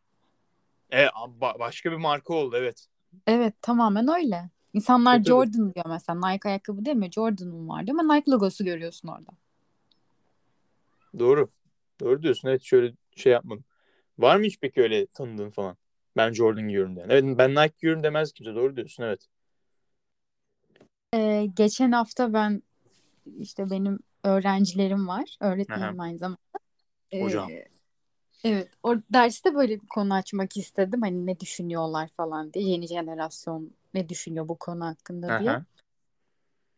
E, 0.93 1.07
ba- 1.07 1.59
başka 1.59 1.91
bir 1.93 1.97
marka 1.97 2.35
oldu 2.35 2.57
evet. 2.57 2.87
Evet 3.27 3.55
tamamen 3.63 4.09
öyle. 4.09 4.51
İnsanlar 4.73 5.15
tabii. 5.17 5.25
Jordan 5.29 5.75
diyor 5.75 5.87
mesela. 5.89 6.29
Nike 6.31 6.49
ayakkabı 6.49 6.85
değil 6.85 6.97
mi? 6.97 7.13
Jordan'ın 7.13 7.69
vardı 7.69 7.91
ama 7.91 8.15
Nike 8.15 8.31
logosu 8.31 8.65
görüyorsun 8.65 9.09
orada. 9.09 9.31
Doğru. 11.19 11.51
Doğru 12.01 12.23
diyorsun. 12.23 12.49
Evet 12.49 12.63
şöyle 12.63 12.95
şey 13.17 13.33
yapmadım. 13.33 13.65
Var 14.19 14.37
mı 14.37 14.45
hiç 14.45 14.59
peki 14.61 14.83
öyle 14.83 15.07
tanıdığın 15.07 15.51
falan? 15.51 15.77
Ben 16.17 16.33
Jordan 16.33 16.63
giyiyorum 16.63 16.97
diyen. 16.97 17.09
Evet 17.09 17.25
ben 17.39 17.51
Nike 17.51 17.75
giyiyorum 17.81 18.03
demez 18.03 18.33
kimse. 18.33 18.55
Doğru 18.55 18.77
diyorsun 18.77 19.03
evet. 19.03 19.27
Ee, 21.15 21.47
geçen 21.57 21.93
hafta 21.93 22.33
ben 22.33 22.63
işte 23.39 23.71
benim 23.71 23.99
öğrencilerim 24.25 25.09
var. 25.09 25.37
Öğretmenim 25.41 26.01
aynı 26.01 26.19
zamanda. 26.19 26.39
Ee, 27.13 27.23
Hocam. 27.23 27.49
evet. 28.45 28.69
O 28.83 28.97
derste 29.13 29.55
böyle 29.55 29.81
bir 29.81 29.87
konu 29.87 30.15
açmak 30.15 30.57
istedim. 30.57 31.03
Hani 31.03 31.27
ne 31.27 31.41
düşünüyorlar 31.41 32.09
falan 32.17 32.53
diye. 32.53 32.65
Yeni 32.65 32.87
jenerasyon 32.87 33.71
ne 33.95 34.09
düşünüyor 34.09 34.49
bu 34.49 34.59
konu 34.59 34.85
hakkında 34.85 35.41
diye. 35.41 35.51
Aha. 35.51 35.65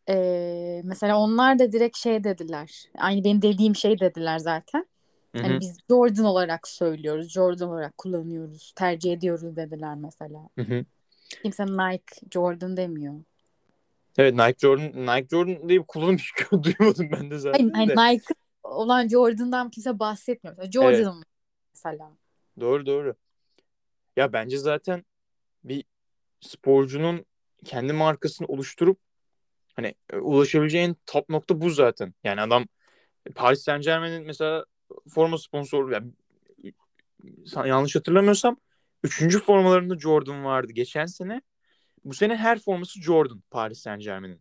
Ee, 0.08 0.80
mesela 0.84 1.18
onlar 1.18 1.58
da 1.58 1.72
direkt 1.72 1.96
şey 1.96 2.24
dediler. 2.24 2.90
Aynı 2.98 3.24
benim 3.24 3.42
dediğim 3.42 3.76
şey 3.76 4.00
dediler 4.00 4.38
zaten. 4.38 4.86
Hani 5.42 5.60
biz 5.60 5.78
Jordan 5.88 6.24
olarak 6.24 6.68
söylüyoruz. 6.68 7.28
Jordan 7.32 7.68
olarak 7.68 7.98
kullanıyoruz. 7.98 8.72
Tercih 8.76 9.12
ediyoruz 9.12 9.56
dediler 9.56 9.94
mesela. 9.94 10.48
Hı 10.58 10.62
hı. 10.62 10.84
Kimse 11.42 11.66
Nike 11.66 12.16
Jordan 12.30 12.76
demiyor. 12.76 13.14
Evet 14.18 14.34
Nike 14.34 14.56
Jordan 14.58 15.06
Nike 15.06 15.28
Jordan 15.30 15.68
diye 15.68 15.80
bir 15.80 15.86
kullanım 15.86 16.16
hiç 16.16 16.32
duymadım 16.52 17.08
ben 17.12 17.30
de 17.30 17.38
zaten 17.38 17.70
Hani, 17.70 17.88
de. 17.88 18.12
Nike 18.12 18.34
olan 18.62 19.08
Jordan'dan 19.08 19.70
kimse 19.70 19.98
bahsetmiyor. 19.98 20.56
Mesela 20.58 20.72
Jordan 20.72 21.22
mesela. 21.74 22.10
Doğru 22.60 22.86
doğru. 22.86 23.14
Ya 24.16 24.32
bence 24.32 24.58
zaten 24.58 25.04
bir 25.64 25.84
sporcunun 26.40 27.24
kendi 27.64 27.92
markasını 27.92 28.46
oluşturup 28.46 28.98
hani 29.76 29.94
e, 30.12 30.16
ulaşabileceği 30.16 30.84
en 30.84 30.96
top 31.06 31.28
nokta 31.28 31.60
bu 31.60 31.70
zaten. 31.70 32.14
Yani 32.24 32.40
adam 32.40 32.64
Paris 33.34 33.62
Saint-Germain'in 33.62 34.26
mesela 34.26 34.64
forma 35.08 35.38
sponsoru 35.38 35.92
yani, 35.92 36.12
yanlış 37.68 37.96
hatırlamıyorsam 37.96 38.56
üçüncü 39.02 39.40
formalarında 39.40 39.98
Jordan 39.98 40.44
vardı 40.44 40.72
geçen 40.72 41.06
sene. 41.06 41.42
Bu 42.04 42.14
sene 42.14 42.36
her 42.36 42.58
forması 42.58 43.02
Jordan 43.02 43.42
Paris 43.50 43.78
Saint-Germain'in. 43.78 44.40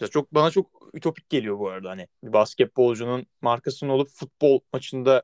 Ya 0.00 0.08
çok 0.08 0.34
bana 0.34 0.50
çok 0.50 0.90
ütopik 0.94 1.28
geliyor 1.28 1.58
bu 1.58 1.68
arada 1.68 1.90
hani 1.90 2.08
bir 2.24 2.32
basketbolcunun 2.32 3.26
markasının 3.42 3.90
olup 3.90 4.08
futbol 4.08 4.60
maçında 4.72 5.22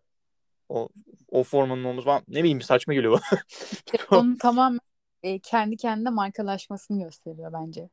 o 0.68 0.88
o 1.30 1.42
formanın 1.42 1.84
olması 1.84 2.04
falan 2.04 2.22
ne 2.28 2.38
bileyim 2.38 2.62
saçma 2.62 2.94
geliyor 2.94 3.12
bana. 3.12 3.40
Onun 4.20 4.36
tamamen 4.36 4.80
e, 5.22 5.38
kendi 5.38 5.76
kendine 5.76 6.10
markalaşmasını 6.10 7.04
gösteriyor 7.04 7.52
bence. 7.52 7.88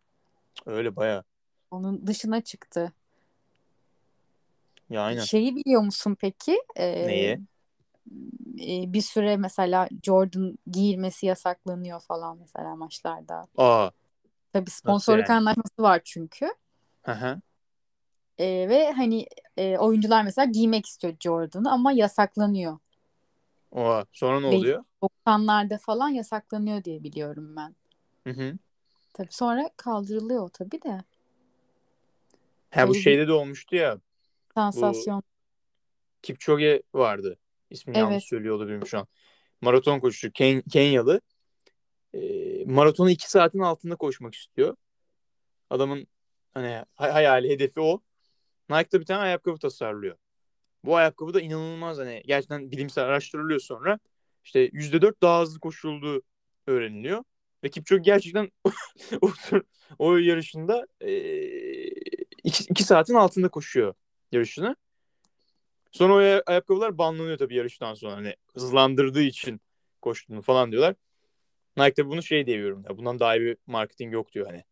Öyle 0.65 0.95
baya. 0.95 1.24
Onun 1.72 2.07
dışına 2.07 2.41
çıktı. 2.41 2.93
Ya 4.94 5.02
aynen. 5.02 5.24
Şeyi 5.24 5.56
biliyor 5.56 5.82
musun 5.82 6.18
peki? 6.20 6.60
Ee, 6.76 7.08
Neyi? 7.08 7.40
e, 8.60 8.94
bir 8.94 9.02
süre 9.02 9.38
mesela 9.38 9.90
Jordan 10.04 10.58
giyilmesi 10.72 11.26
yasaklanıyor 11.26 12.00
falan 12.00 12.38
mesela 12.38 12.76
maçlarda. 12.76 13.48
Aa. 13.58 13.90
Tabii 14.54 14.70
sponsorluk 14.70 15.30
yani? 15.30 15.38
anlaşması 15.40 15.82
var 15.82 16.02
çünkü. 16.04 16.48
Hı 17.04 17.12
hı. 17.12 17.42
Ee, 18.38 18.46
ve 18.70 18.92
hani 18.92 19.26
e, 19.58 19.78
oyuncular 19.78 20.24
mesela 20.24 20.46
giymek 20.46 20.86
istiyor 20.86 21.14
Jordan'ı 21.20 21.72
ama 21.72 21.92
yasaklanıyor. 21.92 22.78
Oha. 23.72 24.06
Sonra 24.12 24.40
ne 24.40 24.46
oluyor? 24.46 24.84
90'larda 25.02 25.78
falan 25.78 26.10
yasaklanıyor 26.10 26.84
diye 26.84 27.04
biliyorum 27.04 27.56
ben. 27.56 27.76
Hı 28.24 28.30
hı. 28.30 28.58
Tabii 29.14 29.34
sonra 29.34 29.70
kaldırılıyor 29.78 30.50
tabii 30.50 30.82
de. 30.82 31.04
Ha 32.72 32.88
bu 32.88 32.96
şeyde 32.96 33.28
de 33.28 33.34
olmuştu 33.34 33.76
ya. 33.76 33.98
Sansasyon. 34.55 35.24
Kipchoge 36.22 36.81
vardı. 36.93 37.38
İsmini 37.69 37.98
yanlış 37.98 38.13
Evet. 38.13 38.24
söylüyor 38.24 38.55
olabilirim 38.55 38.88
şu 38.88 39.00
an. 39.00 39.07
Maraton 39.62 40.00
koşucu 40.00 40.27
Ken- 40.27 40.69
Kenyalı. 40.69 41.22
Ee, 42.13 42.65
maratonu 42.65 43.10
iki 43.10 43.31
saatin 43.31 43.60
altında 43.60 43.95
koşmak 43.95 44.36
istiyor. 44.36 44.75
Adamın 45.69 46.07
hani 46.53 46.83
hay- 46.95 47.12
hayali, 47.12 47.50
hedefi 47.50 47.79
o. 47.79 48.01
Nike'da 48.69 49.00
bir 49.00 49.05
tane 49.05 49.19
ayakkabı 49.19 49.57
tasarlıyor. 49.60 50.17
Bu 50.86 50.95
ayakkabı 50.95 51.33
da 51.33 51.41
inanılmaz 51.41 51.98
hani 51.98 52.24
gerçekten 52.25 52.72
bilimsel 52.72 53.03
araştırılıyor 53.03 53.60
sonra. 53.60 54.00
İşte 54.43 54.69
%4 54.74 55.22
daha 55.22 55.41
hızlı 55.41 55.60
koşulduğu 55.60 56.22
öğreniliyor. 56.67 57.24
Ve 57.63 57.69
Kipchoge 57.69 58.01
gerçekten 58.01 58.51
o, 59.22 59.27
tur- 59.31 59.63
o 60.00 60.17
yarışında 60.17 60.88
ee, 61.01 61.88
iki, 62.43 62.63
iki 62.69 62.83
saatin 62.83 63.13
altında 63.13 63.50
koşuyor 63.50 63.93
yarışını. 64.34 64.75
Sonra 65.92 66.13
o 66.13 66.18
aya- 66.18 66.44
ayakkabılar 66.46 66.98
banlanıyor 66.98 67.38
tabii 67.38 67.56
yarıştan 67.56 67.94
sonra. 67.94 68.16
Hani 68.16 68.36
hızlandırdığı 68.54 69.22
için 69.22 69.62
koştuğunu 70.02 70.42
falan 70.42 70.72
diyorlar. 70.72 70.96
Nike 71.78 71.96
de 71.96 72.06
bunu 72.08 72.24
şey 72.24 72.46
diye 72.46 72.58
yorumluyor. 72.58 72.98
Bundan 72.98 73.20
daha 73.20 73.36
iyi 73.36 73.42
bir 73.42 73.58
marketing 73.68 74.13
yok 74.13 74.32
diyor 74.34 74.46
hani. 74.46 74.63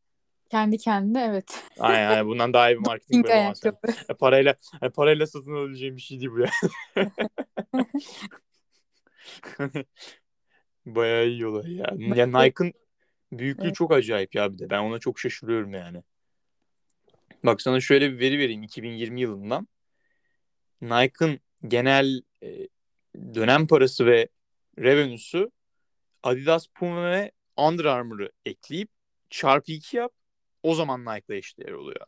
Kendi 0.50 0.78
kendine 0.78 1.24
evet. 1.24 1.64
Aynen, 1.80 2.10
aynen. 2.10 2.28
bundan 2.28 2.54
daha 2.54 2.72
iyi 2.72 2.76
bir 2.76 2.86
marketing 2.86 3.26
yapamazsın. 3.30 3.68
ayakkabı. 3.70 3.94
E, 4.10 4.14
parayla 4.14 4.56
e, 4.82 4.90
parayla 4.90 5.28
satın 5.28 5.56
alabileceğim 5.56 5.96
bir 5.96 6.02
şey 6.02 6.20
değil 6.20 6.32
bu 6.32 6.40
ya. 6.40 6.52
Bayağı 10.86 11.28
iyi 11.28 11.48
olay 11.48 11.76
ya. 11.76 11.94
Ya 11.98 12.26
Nike'ın 12.28 12.74
büyüklüğü 13.32 13.66
Evet. 13.66 13.76
çok 13.76 13.92
acayip 13.92 14.36
ya 14.36 14.54
bir 14.54 14.60
de. 14.60 14.70
Ben 14.70 14.80
ona 14.80 15.00
çok 15.00 15.20
şaşırıyorum 15.20 15.74
yani. 15.74 16.04
Bak 17.44 17.62
sana 17.62 17.82
şöyle 17.82 18.12
bir 18.12 18.20
veri 18.20 18.40
vereyim 18.40 18.64
2020 18.64 19.22
yılından. 19.22 19.68
Nike'ın 20.82 21.40
genel 21.68 22.22
e, 22.44 22.68
dönem 23.16 23.68
parası 23.68 24.06
ve 24.06 24.28
revenue'su 24.80 25.52
Adidas, 26.24 26.68
Puma 26.68 27.12
ve 27.12 27.32
Under 27.58 27.86
Armour'ı 27.86 28.32
ekleyip 28.46 28.90
çarpı 29.30 29.72
2 29.72 29.98
yap 29.98 30.12
o 30.64 30.76
zaman 30.76 31.02
Nike'la 31.02 31.36
eşdeğer 31.36 31.72
oluyor. 31.72 32.06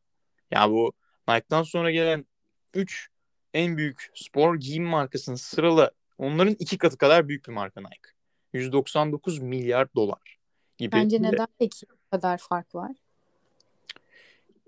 Yani 0.51 0.71
bu 0.71 0.93
Nike'dan 1.27 1.63
sonra 1.63 1.91
gelen 1.91 2.25
3 2.73 3.09
en 3.53 3.77
büyük 3.77 4.11
spor 4.15 4.55
giyim 4.55 4.83
markasının 4.83 5.35
sıralı 5.35 5.91
onların 6.17 6.55
iki 6.59 6.77
katı 6.77 6.97
kadar 6.97 7.27
büyük 7.27 7.47
bir 7.47 7.53
marka 7.53 7.81
Nike. 7.81 8.09
199 8.53 9.39
milyar 9.39 9.93
dolar 9.95 10.39
gibi. 10.77 10.91
Bence 10.91 11.21
neden 11.21 11.47
peki 11.59 11.85
bu 11.89 12.09
kadar 12.11 12.37
fark 12.37 12.75
var? 12.75 12.91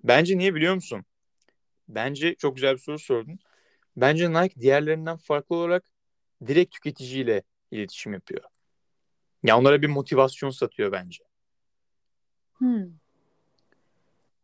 Bence 0.08 0.38
niye 0.38 0.56
biliyor 0.56 0.76
musun? 0.76 1.06
Bence 1.88 2.36
çok 2.36 2.56
güzel 2.56 2.74
bir 2.74 2.80
soru 2.80 3.00
sordun. 3.00 3.40
Bence 3.98 4.34
Nike 4.34 4.62
diğerlerinden 4.62 5.18
farklı 5.18 5.56
olarak 5.56 5.86
direkt 6.48 6.74
tüketiciyle 6.74 7.44
iletişim 7.72 8.14
yapıyor. 8.14 8.44
Ya 9.44 9.58
onlara 9.58 9.82
bir 9.82 9.88
motivasyon 9.88 10.50
satıyor 10.50 10.92
bence. 10.92 11.24
Hmm. 12.54 12.86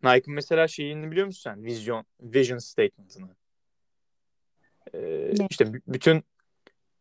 Nike'ın 0.04 0.34
mesela 0.34 0.68
şeyini 0.68 1.12
biliyor 1.12 1.26
musun 1.26 1.42
sen? 1.42 1.64
Vizyon, 1.64 2.06
vision 2.22 2.58
statement'ını. 2.58 3.36
Ee, 4.94 5.00
Ne? 5.40 5.48
işte 5.50 5.74
bütün 5.88 6.24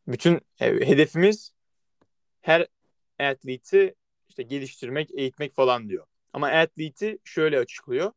bütün 0.06 0.40
e, 0.60 0.66
hedefimiz 0.66 1.52
her 2.40 2.66
atleti 3.18 3.94
işte 4.28 4.42
geliştirmek, 4.42 5.10
eğitmek 5.14 5.54
falan 5.54 5.88
diyor. 5.88 6.06
Ama 6.32 6.48
atleti 6.48 7.18
şöyle 7.24 7.58
açıklıyor. 7.58 8.12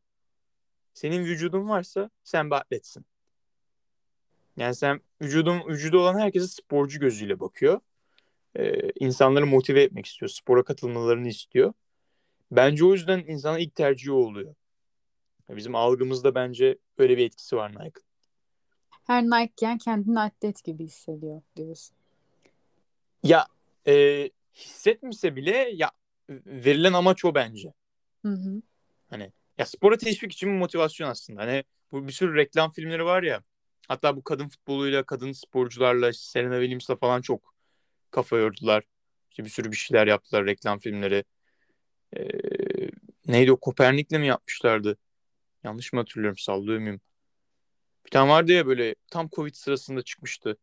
Senin 0.94 1.24
vücudun 1.24 1.68
varsa 1.68 2.10
sen 2.24 2.50
bir 2.50 2.56
atletsin. 2.56 3.06
Yani 4.56 4.74
sen 4.74 5.00
vücudun 5.22 5.68
vücudu 5.68 5.98
olan 5.98 6.18
herkese 6.18 6.48
sporcu 6.48 7.00
gözüyle 7.00 7.40
bakıyor. 7.40 7.80
Ee, 8.56 8.90
insanları 9.00 9.46
motive 9.46 9.82
etmek 9.82 10.06
istiyor. 10.06 10.30
Spora 10.30 10.62
katılmalarını 10.62 11.28
istiyor. 11.28 11.72
Bence 12.50 12.84
o 12.84 12.92
yüzden 12.92 13.18
insana 13.18 13.58
ilk 13.58 13.74
tercihi 13.74 14.12
oluyor. 14.12 14.54
Bizim 15.50 15.74
algımızda 15.74 16.34
bence 16.34 16.78
öyle 16.98 17.18
bir 17.18 17.26
etkisi 17.26 17.56
var 17.56 17.70
Nike'ın. 17.70 18.04
Her 19.06 19.24
Nike 19.24 19.52
giyen 19.56 19.78
kendini 19.78 20.20
atlet 20.20 20.64
gibi 20.64 20.84
hissediyor 20.84 21.42
diyorsun. 21.56 21.96
Ya 23.22 23.46
e, 23.86 24.30
hissetmese 24.54 25.36
bile 25.36 25.70
ya 25.74 25.90
verilen 26.46 26.92
amaç 26.92 27.24
o 27.24 27.34
bence. 27.34 27.72
Hı 28.22 28.28
hı. 28.28 28.62
Hani 29.10 29.32
ya 29.58 29.66
spora 29.66 29.96
teşvik 29.98 30.32
için 30.32 30.48
bir 30.48 30.54
motivasyon 30.58 31.08
aslında. 31.08 31.42
Hani 31.42 31.64
bu 31.92 32.06
bir 32.08 32.12
sürü 32.12 32.34
reklam 32.36 32.70
filmleri 32.70 33.04
var 33.04 33.22
ya. 33.22 33.42
Hatta 33.88 34.16
bu 34.16 34.24
kadın 34.24 34.48
futboluyla, 34.48 35.02
kadın 35.02 35.32
sporcularla, 35.32 36.10
işte 36.10 36.24
Serena 36.24 36.54
Williams'la 36.60 36.96
falan 36.96 37.20
çok 37.22 37.54
kafa 38.10 38.36
yordular. 38.38 38.84
İşte 39.30 39.44
bir 39.44 39.50
sürü 39.50 39.72
bir 39.72 39.76
şeyler 39.76 40.06
yaptılar 40.06 40.46
reklam 40.46 40.78
filmleri. 40.78 41.24
Ee, 42.16 42.20
neydi 43.26 43.52
o 43.52 43.56
Kopernik'le 43.60 44.10
mi 44.18 44.26
yapmışlardı? 44.26 44.98
Yanlış 45.64 45.92
mı 45.92 46.00
hatırlıyorum 46.00 46.38
sallıyor 46.38 46.78
muyum? 46.78 47.00
Bir 48.06 48.10
tane 48.10 48.30
vardı 48.30 48.52
ya 48.52 48.66
böyle 48.66 48.94
tam 49.10 49.28
Covid 49.28 49.54
sırasında 49.54 50.02
çıkmıştı. 50.02 50.56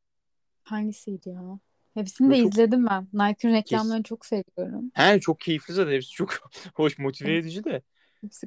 Hangisiydi 0.64 1.30
ya? 1.30 1.60
Hepsini 1.94 2.28
de 2.28 2.32
Böyle 2.32 2.44
çok- 2.44 2.54
izledim 2.54 2.86
ben. 2.88 3.08
Nike'ın 3.14 3.54
reklamlarını 3.54 4.04
çok 4.04 4.26
seviyorum. 4.26 4.92
He 4.94 5.20
çok 5.20 5.40
keyifli 5.40 5.74
zaten 5.74 5.92
hepsi 5.92 6.10
çok 6.12 6.34
hoş 6.74 6.98
motive 6.98 7.36
edici 7.38 7.64
de. 7.64 7.82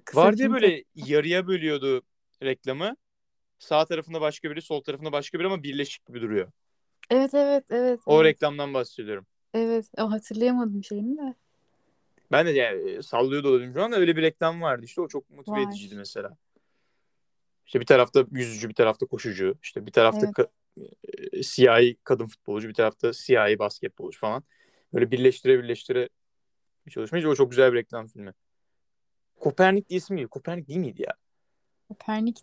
Film 0.06 0.52
böyle 0.52 0.84
yarıya 0.94 1.46
bölüyordu 1.46 2.02
reklamı. 2.42 2.96
Sağ 3.58 3.84
tarafında 3.84 4.20
başka 4.20 4.50
biri, 4.50 4.62
sol 4.62 4.82
tarafında 4.82 5.12
başka 5.12 5.38
biri 5.38 5.46
ama 5.46 5.62
birleşik 5.62 6.06
gibi 6.06 6.20
duruyor. 6.20 6.52
Evet 7.10 7.34
evet 7.34 7.64
evet. 7.70 8.00
O 8.06 8.22
evet. 8.22 8.34
reklamdan 8.34 8.74
bahsediyorum. 8.74 9.26
Evet. 9.54 9.86
O 9.98 10.10
hatırlayamadım 10.10 10.84
şeyini 10.84 11.18
de. 11.18 11.34
Ben 12.32 12.46
de 12.46 12.50
yani 12.50 13.02
sallıyor 13.02 13.44
da 13.44 13.48
olabilirim 13.48 13.72
şu 13.74 13.82
anda 13.82 13.96
öyle 13.96 14.16
bir 14.16 14.22
reklam 14.22 14.62
vardı 14.62 14.84
işte 14.84 15.00
o 15.00 15.08
çok 15.08 15.30
motive 15.30 15.54
Var. 15.54 15.62
ediciydi 15.62 15.94
mesela. 15.94 16.36
İşte 17.66 17.80
bir 17.80 17.86
tarafta 17.86 18.24
yüzücü, 18.30 18.68
bir 18.68 18.74
tarafta 18.74 19.06
koşucu, 19.06 19.54
işte 19.62 19.86
bir 19.86 19.92
tarafta 19.92 20.26
Evet. 20.26 20.36
ka- 20.36 20.50
e, 21.32 21.42
siyahi 21.42 21.96
kadın 22.04 22.26
futbolcu, 22.26 22.68
bir 22.68 22.74
tarafta 22.74 23.12
siyahi 23.12 23.58
basketbolcu 23.58 24.18
falan. 24.18 24.44
Böyle 24.94 25.10
birleştire 25.10 25.62
birleştire 25.62 26.08
bir 26.86 26.90
çalışma. 26.90 27.18
O 27.18 27.34
çok 27.34 27.50
güzel 27.50 27.72
bir 27.72 27.78
reklam 27.78 28.06
filmi. 28.06 28.32
Kopernik 29.44 29.88
diye 29.88 29.98
ismi 29.98 30.26
Kopernik 30.28 30.68
değil 30.68 30.78
miydi 30.78 31.02
ya? 31.02 31.12
Kopernik 31.88 32.36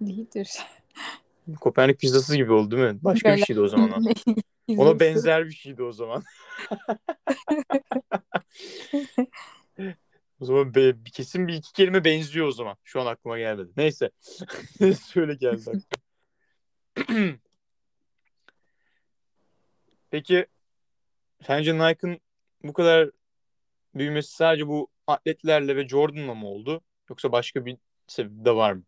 değildir. 0.00 0.58
Kopernik 1.60 2.00
pizzası 2.00 2.36
gibi 2.36 2.52
oldu 2.52 2.76
değil 2.76 2.92
mi? 2.92 2.98
Başka 3.02 3.28
bir 3.28 3.34
Böyle- 3.34 3.44
şeydi 3.44 3.60
o 3.60 3.68
zaman. 3.68 4.04
Ona 4.76 5.00
benzer 5.00 5.46
bir 5.46 5.54
şeydi 5.54 5.82
o 5.82 5.92
zaman. 5.92 6.22
O 10.40 10.44
zaman 10.44 10.74
be, 10.74 10.94
kesin 11.12 11.48
bir 11.48 11.54
iki 11.54 11.72
kelime 11.72 12.04
benziyor 12.04 12.46
o 12.46 12.52
zaman. 12.52 12.76
Şu 12.84 13.00
an 13.00 13.06
aklıma 13.06 13.38
gelmedi. 13.38 13.70
Neyse. 13.76 14.10
Söyle 15.02 15.34
geldi. 15.34 15.82
Peki 20.10 20.46
sence 21.46 21.74
Nike'ın 21.78 22.20
bu 22.64 22.72
kadar 22.72 23.10
büyümesi 23.94 24.32
sadece 24.32 24.68
bu 24.68 24.88
atletlerle 25.12 25.76
ve 25.76 25.88
Jordan'la 25.88 26.34
mı 26.34 26.46
oldu? 26.46 26.80
Yoksa 27.10 27.32
başka 27.32 27.66
bir 27.66 27.76
sebebi 28.06 28.44
de 28.44 28.56
var 28.56 28.72
mı? 28.72 28.82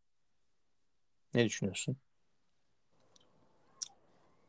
Ne 1.34 1.44
düşünüyorsun? 1.44 1.96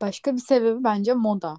Başka 0.00 0.34
bir 0.34 0.40
sebebi 0.40 0.84
bence 0.84 1.14
moda. 1.14 1.56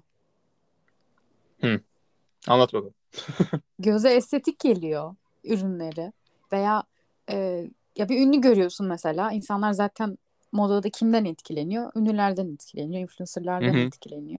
Anlat 2.48 2.74
bakalım. 2.74 2.94
Göze 3.78 4.10
estetik 4.10 4.58
geliyor 4.58 5.14
ürünleri. 5.44 6.12
Veya 6.52 6.82
e, 7.30 7.66
ya 7.96 8.08
bir 8.08 8.26
ünlü 8.26 8.40
görüyorsun 8.40 8.86
mesela. 8.86 9.32
İnsanlar 9.32 9.72
zaten 9.72 10.18
modada 10.52 10.90
kimden 10.90 11.24
etkileniyor? 11.24 11.92
Ünlülerden 11.96 12.52
etkileniyor, 12.52 13.02
influencerlardan 13.02 13.74
Hı 13.74 13.78
hı. 13.78 13.86
etkileniyor. 13.86 14.38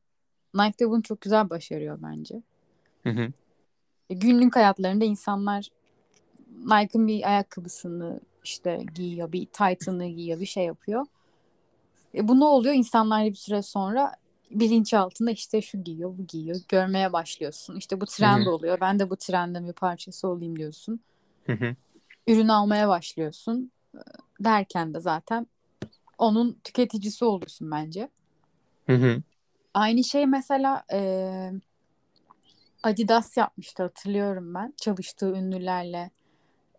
Nike 0.54 0.80
de 0.80 0.90
bunu 0.90 1.04
çok 1.04 1.22
güzel 1.22 1.50
başarıyor 1.50 2.00
bence. 2.02 2.42
Hı 3.04 3.10
hı. 3.10 3.32
E, 4.10 4.14
Günlük 4.14 4.56
hayatlarında 4.56 5.06
insanlar 5.06 5.68
Nike'ın 6.66 7.08
bir 7.08 7.28
ayakkabısını 7.28 8.20
işte 8.44 8.86
giyiyor, 8.96 9.32
bir 9.32 9.46
Titan'ı 9.46 10.08
giyiyor, 10.08 10.40
bir 10.40 10.46
şey 10.46 10.66
yapıyor. 10.66 11.06
E 12.16 12.28
bu 12.28 12.40
ne 12.40 12.46
oluyor? 12.46 12.74
İnsanlar 12.74 13.26
bir 13.26 13.36
süre 13.36 13.62
sonra 13.62 14.16
bilinç 14.52 14.94
altında 14.94 15.32
işte 15.32 15.62
şu 15.62 15.84
giyiyor, 15.84 16.18
bu 16.18 16.28
giyiyor. 16.28 16.58
Görmeye 16.68 17.14
başlıyorsun. 17.14 17.76
İşte 17.76 18.02
bu 18.02 18.06
trend 18.06 18.46
Hı 18.46 18.50
hı. 18.50 18.54
oluyor. 18.54 18.78
Ben 18.82 19.00
de 19.00 19.10
bu 19.10 19.16
trendin 19.16 19.68
bir 19.68 19.74
parçası 19.74 20.28
olayım 20.28 20.56
diyorsun. 20.56 21.00
Hı 21.46 21.54
hı. 21.54 21.76
Ürün 22.28 22.48
almaya 22.48 22.90
başlıyorsun. 22.90 23.72
E, 23.96 24.00
Derken 24.40 24.94
de 24.94 25.00
zaten 25.00 25.48
onun 26.18 26.60
tüketicisi 26.64 27.26
oluyorsun 27.26 27.72
bence. 27.72 28.10
Hı 28.86 28.94
hı. 28.94 29.22
Aynı 29.74 30.04
şey 30.04 30.26
mesela 30.26 30.84
e, 30.94 31.00
Adidas 32.84 33.38
yapmıştı 33.38 33.84
hatırlıyorum 33.84 34.54
ben 34.54 34.74
çalıştığı 34.78 35.30
ünlülerle. 35.32 36.12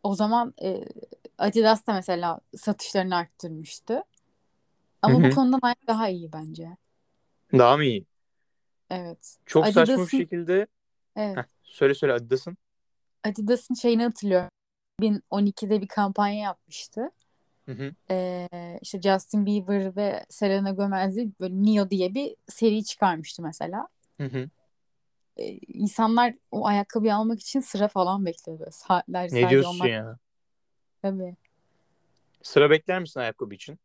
O 0.02 0.14
zaman 0.14 0.54
e, 0.62 0.84
Adidas 1.38 1.86
da 1.86 1.92
mesela 1.92 2.40
satışlarını 2.56 3.16
arttırmıştı. 3.16 4.04
Ama 5.02 5.18
Hı 5.18 5.30
bu 5.30 5.34
konuda 5.34 5.56
Nike 5.68 5.86
daha 5.86 6.08
iyi 6.08 6.32
bence. 6.32 6.76
Daha 7.52 7.76
mı 7.76 7.84
iyi? 7.84 8.06
Evet. 8.90 9.36
Çok 9.46 9.66
saçma 9.66 9.82
bir 9.82 9.88
Adidas'ın 9.88 10.18
şekilde. 10.18 10.66
evet. 11.16 11.36
Heh, 11.38 11.44
söyle 11.62 11.94
söyle 11.94 12.12
Adidas'ın. 12.12 12.56
Adidas'ın 13.24 13.74
şeyini 13.74 14.02
hatırlıyorum. 14.02 14.48
2012'de 15.00 15.80
bir 15.82 15.88
kampanya 15.88 16.40
yapmıştı. 16.40 17.10
Hı 17.66 17.72
hı. 17.72 17.92
Ee, 18.10 18.48
işte 18.82 19.00
Justin 19.02 19.46
Bieber 19.46 19.96
ve 19.96 20.24
Selena 20.28 20.70
Gomez'i 20.70 21.30
böyle 21.40 21.54
Neo 21.54 21.90
diye 21.90 22.14
bir 22.14 22.36
seri 22.48 22.84
çıkarmıştı 22.84 23.42
mesela. 23.42 23.88
Hı 24.16 24.24
hı. 24.24 24.48
Ee, 25.36 25.58
insanlar 25.68 26.34
o 26.50 26.66
ayakkabıyı 26.66 27.14
almak 27.14 27.40
için 27.40 27.60
sıra 27.60 27.88
falan 27.88 28.26
bekliyor 28.26 28.58
böyle 28.58 28.70
saatler 28.70 29.28
Ne 29.32 29.50
diyorsun 29.50 29.80
onlar. 29.80 29.90
ya? 29.90 30.18
Tabii. 31.02 31.36
Sıra 32.42 32.70
bekler 32.70 33.00
misin 33.00 33.20
ayakkabı 33.20 33.54
için? 33.54 33.78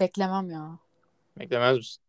Beklemem 0.00 0.50
ya. 0.50 0.78
Beklemez 1.38 1.76
misin? 1.76 2.02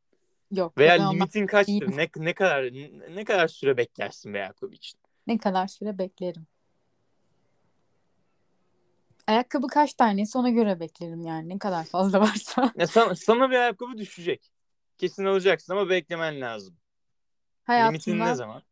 Yok. 0.52 0.78
Veya 0.78 1.10
limitin 1.10 1.48
kaçtır? 1.48 1.74
iyiyim. 1.74 1.98
Ne 1.98 2.10
ne 2.16 2.34
kadar 2.34 2.64
ne, 2.64 3.16
ne 3.16 3.24
kadar 3.26 3.48
süre 3.48 3.78
beklersin 3.78 4.34
bir 4.34 4.40
ayakkabı 4.40 4.76
için? 4.76 5.00
Ne 5.28 5.38
kadar 5.38 5.68
süre 5.68 5.98
beklerim. 5.98 6.48
Ayakkabı 9.28 9.68
kaç 9.68 9.94
tanesi 9.94 10.38
ona 10.38 10.50
göre 10.50 10.80
beklerim 10.80 11.22
yani. 11.26 11.50
Ne 11.50 11.60
kadar 11.60 11.86
fazla 11.86 12.22
varsa. 12.22 12.72
Ya 12.76 12.88
sana, 12.88 13.16
sana 13.16 13.50
bir 13.50 13.56
ayakkabı 13.56 13.98
düşecek. 13.98 14.52
Kesin 14.98 15.26
alacaksın 15.26 15.74
ama 15.74 15.90
beklemen 15.90 16.42
lazım. 16.42 16.78
Limitin 17.70 18.12
ne 18.12 18.16
Hayatımda 18.16 18.36
zaman? 18.36 18.64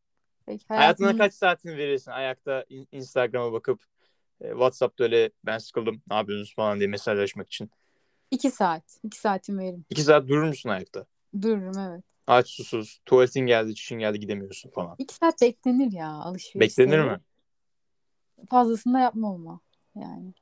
peki 0.45 0.65
Hayatına 0.67 0.84
hayatımın 0.84 1.17
kaç 1.17 1.34
saatini 1.34 1.77
verirsin 1.77 2.12
ayakta 2.12 2.65
in- 2.69 2.88
Instagram'a 2.91 3.53
bakıp 3.53 3.84
e, 4.41 4.49
WhatsApp'ta 4.49 5.03
öyle 5.03 5.29
ben 5.45 5.58
sıkıldım 5.58 6.01
ne 6.10 6.15
yapıyorsunuz 6.15 6.55
falan 6.55 6.79
diye 6.79 6.88
mesajlaşmak 6.89 7.47
için. 7.47 7.71
İki 8.31 8.51
saat. 8.51 8.99
İki 9.03 9.19
saatim 9.19 9.60
veririm. 9.60 9.86
İki 9.89 10.01
saat 10.01 10.27
durur 10.27 10.43
musun 10.43 10.69
ayakta? 10.69 11.05
Dururum 11.41 11.79
evet. 11.79 12.03
Aç 12.27 12.49
susuz. 12.49 12.99
Tuvaletin 13.05 13.45
geldi, 13.45 13.75
çişin 13.75 13.99
geldi 13.99 14.19
gidemiyorsun 14.19 14.69
falan. 14.69 14.95
İki 14.97 15.13
saat 15.15 15.41
beklenir 15.41 15.91
ya 15.91 16.08
alışveriş. 16.10 16.77
Beklenir 16.77 16.99
mi? 16.99 17.19
Fazlasını 18.49 18.93
da 18.93 18.99
yapma 18.99 19.34
olma. 19.34 19.60
Yani. 19.95 20.34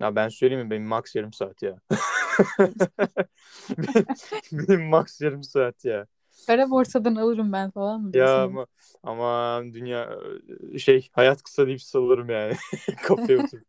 Ya 0.00 0.16
ben 0.16 0.28
söyleyeyim 0.28 0.64
mi 0.66 0.70
benim 0.70 0.86
max 0.86 1.14
yarım 1.14 1.32
saat 1.32 1.62
ya. 1.62 1.80
benim 4.52 4.88
max 4.88 5.20
yarım 5.20 5.42
saat 5.42 5.84
ya. 5.84 6.06
Kara 6.46 6.70
borsadan 6.70 7.14
alırım 7.14 7.52
ben 7.52 7.70
falan 7.70 8.00
mı 8.00 8.10
Ya 8.14 8.42
ama 8.42 8.66
aman 9.02 9.74
dünya 9.74 10.18
şey 10.78 11.08
hayat 11.12 11.42
kısa 11.42 11.66
deyip 11.66 11.82
sallarım 11.82 12.30
yani. 12.30 12.54
Kafaya 13.02 13.38
oturup. 13.44 13.66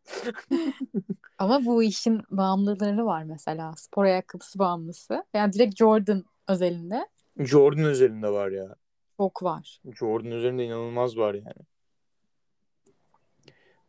Ama 1.38 1.66
bu 1.66 1.84
işin 1.84 2.22
bağımlıları 2.32 3.06
var 3.06 3.24
mesela. 3.24 3.74
Spor 3.78 4.06
ayakkabısı 4.06 4.60
bağımlısı. 4.60 5.24
Yani 5.34 5.54
direkt 5.54 5.78
Jordan 5.78 6.26
özelinde 6.48 7.08
Jordan 7.40 7.84
özelinde 7.84 8.30
var 8.30 8.52
ya. 8.52 8.76
çok 9.18 9.44
var. 9.44 9.82
Jordan 10.00 10.32
üzerinde 10.32 10.66
inanılmaz 10.66 11.18
var 11.18 11.34
yani. 11.34 11.66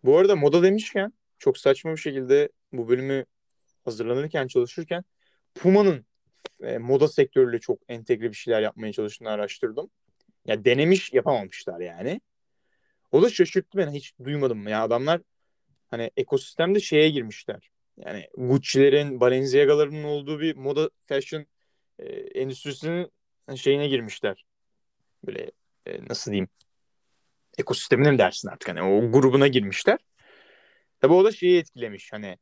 Bu 0.04 0.18
arada 0.18 0.36
moda 0.36 0.62
demişken 0.62 1.12
çok 1.38 1.58
saçma 1.58 1.90
bir 1.90 1.96
şekilde 1.96 2.48
bu 2.72 2.88
bölümü 2.88 3.24
hazırlanırken 3.84 4.46
çalışırken 4.46 5.04
Puma'nın 5.54 6.06
e, 6.62 6.78
moda 6.78 7.08
sektörüyle 7.08 7.58
çok 7.58 7.78
entegre 7.88 8.30
bir 8.30 8.36
şeyler 8.36 8.62
yapmaya 8.62 8.92
çalıştığını 8.92 9.30
araştırdım. 9.30 9.90
Ya 10.46 10.64
denemiş 10.64 11.12
yapamamışlar 11.12 11.80
yani. 11.80 12.20
O 13.12 13.22
da 13.22 13.30
şaşırttı 13.30 13.78
beni 13.78 13.90
hiç 13.90 14.14
duymadım 14.24 14.68
ya 14.68 14.82
adamlar 14.82 15.20
hani 15.90 16.10
ekosistemde 16.16 16.80
şeye 16.80 17.10
girmişler. 17.10 17.70
Yani 17.96 18.28
Gucci'lerin, 18.36 19.20
Balenciaga'ların 19.20 20.04
olduğu 20.04 20.40
bir 20.40 20.56
moda 20.56 20.90
fashion 21.04 21.46
e, 21.98 22.04
endüstrisinin 22.14 23.10
şeyine 23.54 23.88
girmişler. 23.88 24.44
Böyle 25.26 25.50
e, 25.86 26.04
nasıl 26.08 26.30
diyeyim? 26.30 26.48
Ekosistemine 27.58 28.10
mi 28.10 28.18
dersin 28.18 28.48
artık 28.48 28.68
hani 28.68 28.82
o 28.82 29.12
grubuna 29.12 29.48
girmişler. 29.48 29.98
Tabii 31.00 31.12
o 31.12 31.24
da 31.24 31.32
şeyi 31.32 31.58
etkilemiş 31.58 32.12
hani 32.12 32.38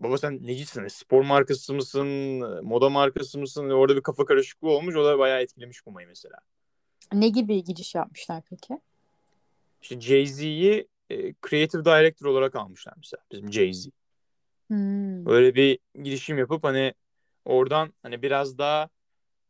baba 0.00 0.18
sen 0.18 0.38
necisin? 0.42 0.88
Spor 0.88 1.22
markası 1.22 1.74
mısın? 1.74 2.06
Moda 2.64 2.90
markası 2.90 3.38
mısın? 3.38 3.70
Orada 3.70 3.96
bir 3.96 4.02
kafa 4.02 4.24
karışıklığı 4.24 4.70
olmuş. 4.70 4.96
O 4.96 5.04
da 5.04 5.18
bayağı 5.18 5.40
etkilemiş 5.40 5.84
Puma'yı 5.84 6.08
mesela. 6.08 6.36
Ne 7.12 7.28
gibi 7.28 7.64
giriş 7.64 7.94
yapmışlar 7.94 8.42
peki? 8.50 8.80
İşte 9.82 10.00
Jay-Z'yi 10.00 10.88
e, 11.10 11.16
Creative 11.48 11.84
Director 11.84 12.26
olarak 12.26 12.56
almışlar 12.56 12.94
mesela. 12.96 13.22
Bizim 13.32 13.48
Jay-Z. 13.48 13.90
Hmm. 14.68 15.28
Öyle 15.28 15.54
bir 15.54 15.78
girişim 16.02 16.38
yapıp 16.38 16.64
hani 16.64 16.94
oradan 17.44 17.92
hani 18.02 18.22
biraz 18.22 18.58
daha 18.58 18.88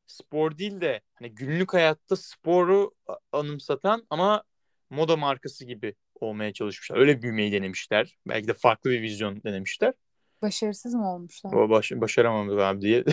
spor 0.07 0.59
değil 0.59 0.81
de 0.81 1.01
hani 1.15 1.35
günlük 1.35 1.75
hayatta 1.75 2.17
sporu 2.17 2.95
anımsatan 3.33 4.07
ama 4.11 4.43
moda 4.91 5.17
markası 5.17 5.65
gibi 5.65 5.95
olmaya 6.21 6.53
çalışmışlar. 6.53 6.97
Öyle 6.97 7.23
büyümeyi 7.23 7.53
denemişler. 7.53 8.19
Belki 8.29 8.49
de 8.49 8.55
farklı 8.55 8.91
bir 8.91 9.03
vizyon 9.03 9.43
denemişler. 9.43 9.95
Başarısız 10.43 10.95
mı 10.95 11.15
olmuşlar? 11.15 11.53
Ama 11.53 11.71
baş, 11.71 11.93
başaramamış 11.93 12.63
abi 12.63 12.81
diye. 12.81 13.05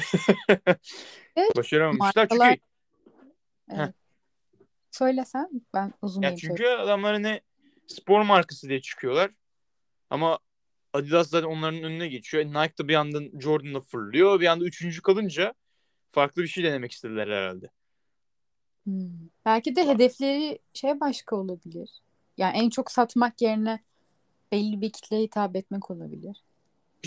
Evet, 1.36 1.58
Başaramamışlar 1.58 2.28
markalar- 2.28 2.50
çünkü 2.50 2.68
Evet. 3.70 3.96
Söylesen 4.92 5.50
ben 5.74 5.94
uzun 6.02 6.22
ya 6.22 6.30
benim 6.30 6.38
çünkü 6.40 6.68
adamlar 6.68 7.13
hani 7.13 7.42
spor 7.88 8.22
markası 8.22 8.70
diye 8.70 8.82
çıkıyorlar. 8.82 9.32
Ama 10.10 10.40
Adidas 10.94 11.30
zaten 11.30 11.48
onların 11.48 11.84
önüne 11.84 12.08
geçiyor. 12.08 12.44
E, 12.44 12.48
Nike 12.48 12.78
da 12.78 12.88
bir 12.88 12.94
yandan 12.94 13.40
Jordan'la 13.40 13.80
fırlıyor. 13.80 14.40
Bir 14.40 14.46
anda 14.48 14.66
üçüncü 14.66 15.02
kalınca 15.02 15.54
farklı 16.12 16.42
bir 16.42 16.48
şey 16.48 16.63
denemek 16.63 16.92
istediler 16.92 17.28
herhalde. 17.28 17.70
Hmm. 18.84 19.10
Belki 19.46 19.76
de 19.76 19.88
hedefleri 19.88 20.60
şey 20.74 21.00
başka 21.00 21.36
olabilir. 21.36 21.90
Yani 22.38 22.58
en 22.58 22.70
çok 22.70 22.92
satmak 22.92 23.42
yerine 23.42 23.80
belli 24.52 24.82
bir 24.82 24.92
kitleye 24.92 25.24
hitap 25.24 25.56
etmek 25.56 25.92
olabilir. 25.92 26.44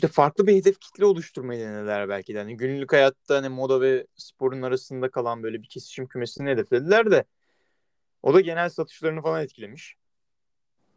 İşte 0.01 0.09
farklı 0.09 0.47
bir 0.47 0.57
hedef 0.57 0.81
kitle 0.81 1.05
oluşturmayı 1.05 1.61
denediler 1.61 2.09
belki 2.09 2.35
de. 2.35 2.39
Hani 2.39 2.57
günlük 2.57 2.93
hayatta 2.93 3.37
hani 3.37 3.49
moda 3.49 3.81
ve 3.81 4.07
sporun 4.17 4.63
arasında 4.63 5.11
kalan 5.11 5.43
böyle 5.43 5.63
bir 5.63 5.69
kesişim 5.69 6.07
kümesini 6.07 6.51
hedeflediler 6.51 7.11
de 7.11 7.25
o 8.23 8.35
da 8.35 8.41
genel 8.41 8.69
satışlarını 8.69 9.21
falan 9.21 9.43
etkilemiş. 9.43 9.97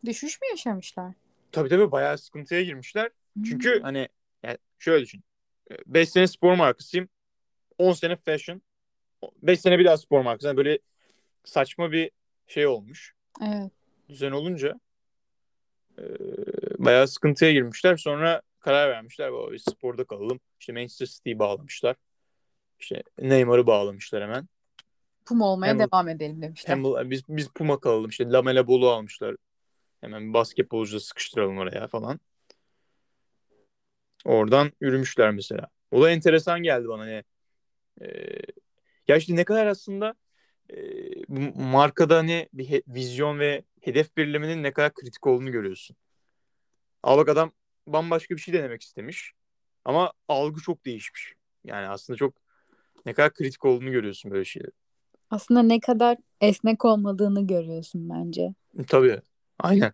Düşüş 0.06 0.42
mü 0.42 0.48
yaşamışlar? 0.52 1.14
Tabii 1.52 1.70
tabii 1.70 1.92
bayağı 1.92 2.18
sıkıntıya 2.18 2.62
girmişler. 2.62 3.10
Hmm. 3.34 3.44
Çünkü 3.44 3.82
hani 3.82 4.08
yani 4.44 4.58
şöyle 4.80 5.04
düşün. 5.04 5.24
5 5.86 6.10
sene 6.10 6.28
spor 6.28 6.54
markasıyım. 6.56 7.10
10 7.78 7.94
sene 7.94 8.16
fashion. 8.16 8.62
5 9.42 9.60
sene 9.60 9.80
bir 9.80 9.86
daha 9.86 9.98
spor 9.98 10.22
markası. 10.22 10.48
Yani 10.48 10.58
böyle 10.58 10.80
saçma 11.44 11.92
bir 11.92 12.12
şey 12.48 12.68
olmuş. 12.68 13.16
Evet. 13.42 13.72
Düzen 14.10 14.32
olunca 14.32 14.80
e, 15.98 16.04
bayağı 16.78 17.08
sıkıntıya 17.08 17.52
girmişler. 17.52 17.98
Sonra 17.98 18.42
karar 18.64 18.90
vermişler. 18.90 19.34
"Baba 19.34 19.52
Biz 19.52 19.62
sporda 19.62 20.04
kalalım. 20.04 20.40
İşte 20.60 20.74
Manchester 20.74 21.06
City'yi 21.06 21.40
bağlamışlar. 21.40 21.96
İşte 22.80 23.04
Neymar'ı 23.20 23.68
bağlamışlar 23.68 24.24
hemen. 24.24 24.48
Puma 25.26 25.46
olmaya 25.48 25.68
Hem- 25.68 25.80
devam 25.80 26.08
edelim 26.10 26.42
demişler. 26.42 26.76
Hem 26.76 27.12
biz 27.12 27.22
biz 27.30 27.48
Puma 27.48 27.80
kalalım. 27.80 28.10
İşte 28.10 28.30
Lamela 28.32 28.68
Bolu 28.68 28.90
almışlar. 28.90 29.36
Hemen 30.02 30.34
basketbolcu 30.34 31.00
sıkıştıralım 31.00 31.58
oraya 31.58 31.88
falan. 31.88 32.20
Oradan 34.26 34.72
yürümüşler 34.82 35.32
mesela. 35.32 35.68
O 35.92 36.02
da 36.02 36.12
enteresan 36.12 36.64
geldi 36.64 36.88
bana. 36.88 37.02
Hani, 37.02 37.24
e, 38.02 38.08
ya 39.08 39.16
işte 39.16 39.36
ne 39.36 39.44
kadar 39.44 39.68
aslında 39.68 40.16
e, 40.70 40.76
bu 41.28 41.60
markada 41.60 42.18
hani 42.18 42.50
bir 42.54 42.70
he- 42.70 42.84
vizyon 42.88 43.40
ve 43.40 43.64
hedef 43.82 44.18
belirlemenin 44.18 44.64
ne 44.64 44.74
kadar 44.74 44.94
kritik 44.94 45.28
olduğunu 45.28 45.52
görüyorsun. 45.52 45.96
Al 47.04 47.18
bak 47.18 47.30
adam 47.30 47.52
bambaşka 47.88 48.36
bir 48.36 48.42
şey 48.42 48.54
denemek 48.54 48.82
istemiş. 48.82 49.32
Ama 49.86 50.14
algı 50.28 50.62
çok 50.62 50.86
değişmiş. 50.86 51.34
Yani 51.64 51.88
aslında 51.88 52.18
çok 52.18 52.34
ne 53.06 53.14
kadar 53.14 53.34
kritik 53.34 53.66
olduğunu 53.66 53.92
görüyorsun 53.92 54.32
böyle 54.32 54.46
şeyleri. 54.46 54.72
Aslında 55.30 55.64
ne 55.64 55.80
kadar 55.80 56.18
esnek 56.42 56.86
olmadığını 56.86 57.48
görüyorsun 57.48 58.10
bence. 58.10 58.54
Tabii. 58.88 59.22
Aynen. 59.60 59.94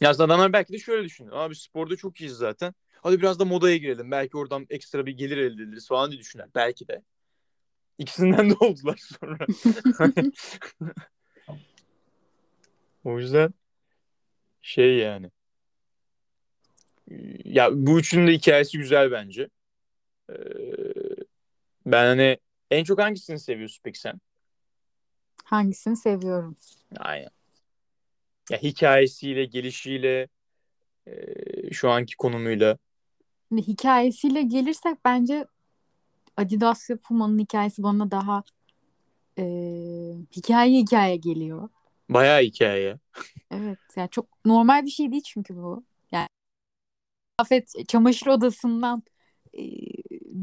Ya 0.00 0.10
aslında 0.10 0.24
adamlar 0.24 0.52
belki 0.52 0.72
de 0.72 0.78
şöyle 0.78 1.04
düşünüyor. 1.04 1.36
Abi 1.36 1.56
sporda 1.56 1.96
çok 1.96 2.20
iyiyiz 2.20 2.36
zaten. 2.36 2.74
Hadi 3.02 3.18
biraz 3.18 3.38
da 3.38 3.44
modaya 3.44 3.76
girelim. 3.76 4.10
Belki 4.10 4.36
oradan 4.36 4.66
ekstra 4.70 5.06
bir 5.06 5.12
gelir 5.12 5.36
elde 5.36 5.62
ederiz 5.62 5.88
falan 5.88 6.10
diye 6.10 6.20
düşünler. 6.20 6.48
Belki 6.54 6.88
de. 6.88 7.02
İkisinden 7.98 8.50
de 8.50 8.54
oldular 8.60 9.00
sonra. 9.20 9.46
o 13.04 13.18
yüzden 13.18 13.54
şey 14.62 14.96
yani. 14.96 15.30
Ya 17.44 17.68
bu 17.72 17.98
üçünün 17.98 18.26
de 18.26 18.32
hikayesi 18.32 18.78
güzel 18.78 19.10
bence. 19.10 19.48
Ee, 20.30 20.34
ben 21.86 22.06
hani 22.06 22.38
en 22.70 22.84
çok 22.84 23.00
hangisini 23.00 23.38
seviyorsun 23.38 23.80
peki 23.84 24.00
sen? 24.00 24.20
Hangisini 25.44 25.96
seviyorum? 25.96 26.56
Aynen. 26.98 27.28
Ya 28.50 28.58
hikayesiyle, 28.58 29.44
gelişiyle, 29.44 30.28
e, 31.06 31.12
şu 31.72 31.90
anki 31.90 32.16
konumuyla. 32.16 32.78
Şimdi 33.48 33.62
hikayesiyle 33.62 34.42
gelirsek 34.42 35.04
bence 35.04 35.46
Adidas 36.36 36.90
ve 36.90 36.96
Puma'nın 36.96 37.38
hikayesi 37.38 37.82
bana 37.82 38.10
daha 38.10 38.42
e, 39.38 39.44
hikaye 40.36 40.80
hikaye 40.80 41.16
geliyor. 41.16 41.68
Bayağı 42.08 42.42
hikaye. 42.42 42.98
Evet 43.50 43.78
yani 43.96 44.10
çok 44.10 44.26
normal 44.44 44.84
bir 44.84 44.90
şey 44.90 45.12
değil 45.12 45.22
çünkü 45.26 45.56
bu. 45.56 45.84
Yani 47.40 47.48
kıyafet 47.48 47.88
çamaşır 47.88 48.26
odasından 48.26 49.02
e, 49.58 49.62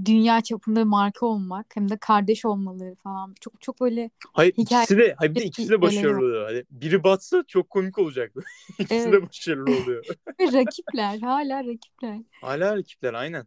dünya 0.06 0.42
çapında 0.42 0.86
marka 0.86 1.26
olmak 1.26 1.76
hem 1.76 1.90
de 1.90 1.98
kardeş 1.98 2.46
olmaları 2.46 2.96
falan 2.96 3.36
çok 3.42 3.62
çok 3.62 3.82
böyle 3.82 4.10
Hayır 4.34 4.54
Hikaye- 4.54 4.84
ikisi 4.84 4.98
de, 4.98 5.16
hayır 5.18 5.36
bir 5.36 5.40
de 5.40 5.46
ikisi 5.46 5.70
de 5.70 5.82
başarılı 5.82 6.18
oluyor. 6.26 6.46
Hani 6.46 6.64
biri 6.72 7.04
batsa 7.04 7.44
çok 7.48 7.70
komik 7.70 8.00
olacaktı. 8.00 8.40
ikisi 8.80 9.12
de 9.12 9.16
Evet. 9.18 9.30
başarılı 9.30 9.76
oluyor. 9.82 10.06
rakipler 10.42 11.20
hala 11.20 11.64
rakipler. 11.66 12.20
Hala 12.42 12.78
rakipler 12.78 13.14
aynen. 13.14 13.46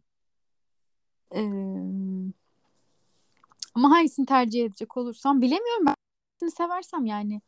Ee, 1.35 1.41
ama 3.75 3.91
hangisini 3.91 4.25
tercih 4.25 4.65
edecek 4.65 4.97
olursam 4.97 5.41
bilemiyorum 5.41 5.85
ben. 5.85 5.95
Hangisini 6.41 6.57
seversem 6.57 7.05
yani. 7.05 7.41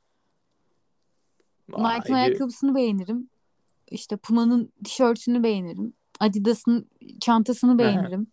Nike'ın 1.70 2.14
ayakkabısını 2.16 2.76
beğenirim. 2.76 3.30
İşte 3.91 4.17
Puma'nın 4.17 4.73
tişörtünü 4.84 5.43
beğenirim. 5.43 5.93
Adidas'ın 6.19 6.89
çantasını 7.21 7.80
beğenirim. 7.80 8.28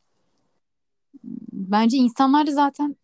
Bence 1.53 1.97
insanlar 1.97 2.47
da 2.47 2.53
zaten 2.53 2.97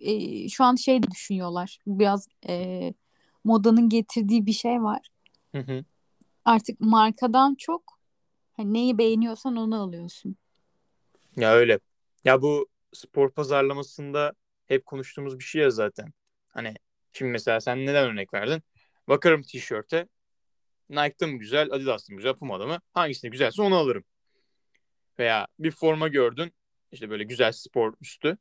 e, 0.00 0.48
şu 0.48 0.64
an 0.64 0.74
şey 0.74 1.02
düşünüyorlar. 1.02 1.78
Biraz 1.86 2.28
e, 2.48 2.94
modanın 3.44 3.88
getirdiği 3.88 4.46
bir 4.46 4.52
şey 4.52 4.82
var. 4.82 5.08
Hı 5.52 5.58
hı. 5.58 5.84
Artık 6.44 6.80
markadan 6.80 7.54
çok 7.54 7.98
Hani 8.58 8.72
neyi 8.72 8.98
beğeniyorsan 8.98 9.56
onu 9.56 9.82
alıyorsun. 9.82 10.36
Ya 11.36 11.54
öyle. 11.54 11.80
Ya 12.24 12.42
bu 12.42 12.68
spor 12.92 13.30
pazarlamasında 13.30 14.32
hep 14.66 14.86
konuştuğumuz 14.86 15.38
bir 15.38 15.44
şey 15.44 15.62
ya 15.62 15.70
zaten. 15.70 16.12
Hani 16.50 16.74
şimdi 17.12 17.32
mesela 17.32 17.60
sen 17.60 17.86
neden 17.86 18.10
örnek 18.10 18.34
verdin? 18.34 18.62
Bakarım 19.08 19.42
tişörte. 19.42 20.08
Nike'da 20.90 21.26
mı 21.26 21.38
güzel, 21.38 21.72
Adidas'ta 21.72 22.12
mı 22.12 22.16
güzel, 22.16 22.34
Puma'da 22.34 22.66
mı? 22.66 22.80
Hangisini 22.94 23.30
güzelse 23.30 23.62
onu 23.62 23.76
alırım. 23.76 24.04
Veya 25.18 25.46
bir 25.58 25.70
forma 25.70 26.08
gördün. 26.08 26.52
işte 26.92 27.10
böyle 27.10 27.24
güzel 27.24 27.52
spor 27.52 27.94
üstü. 28.00 28.38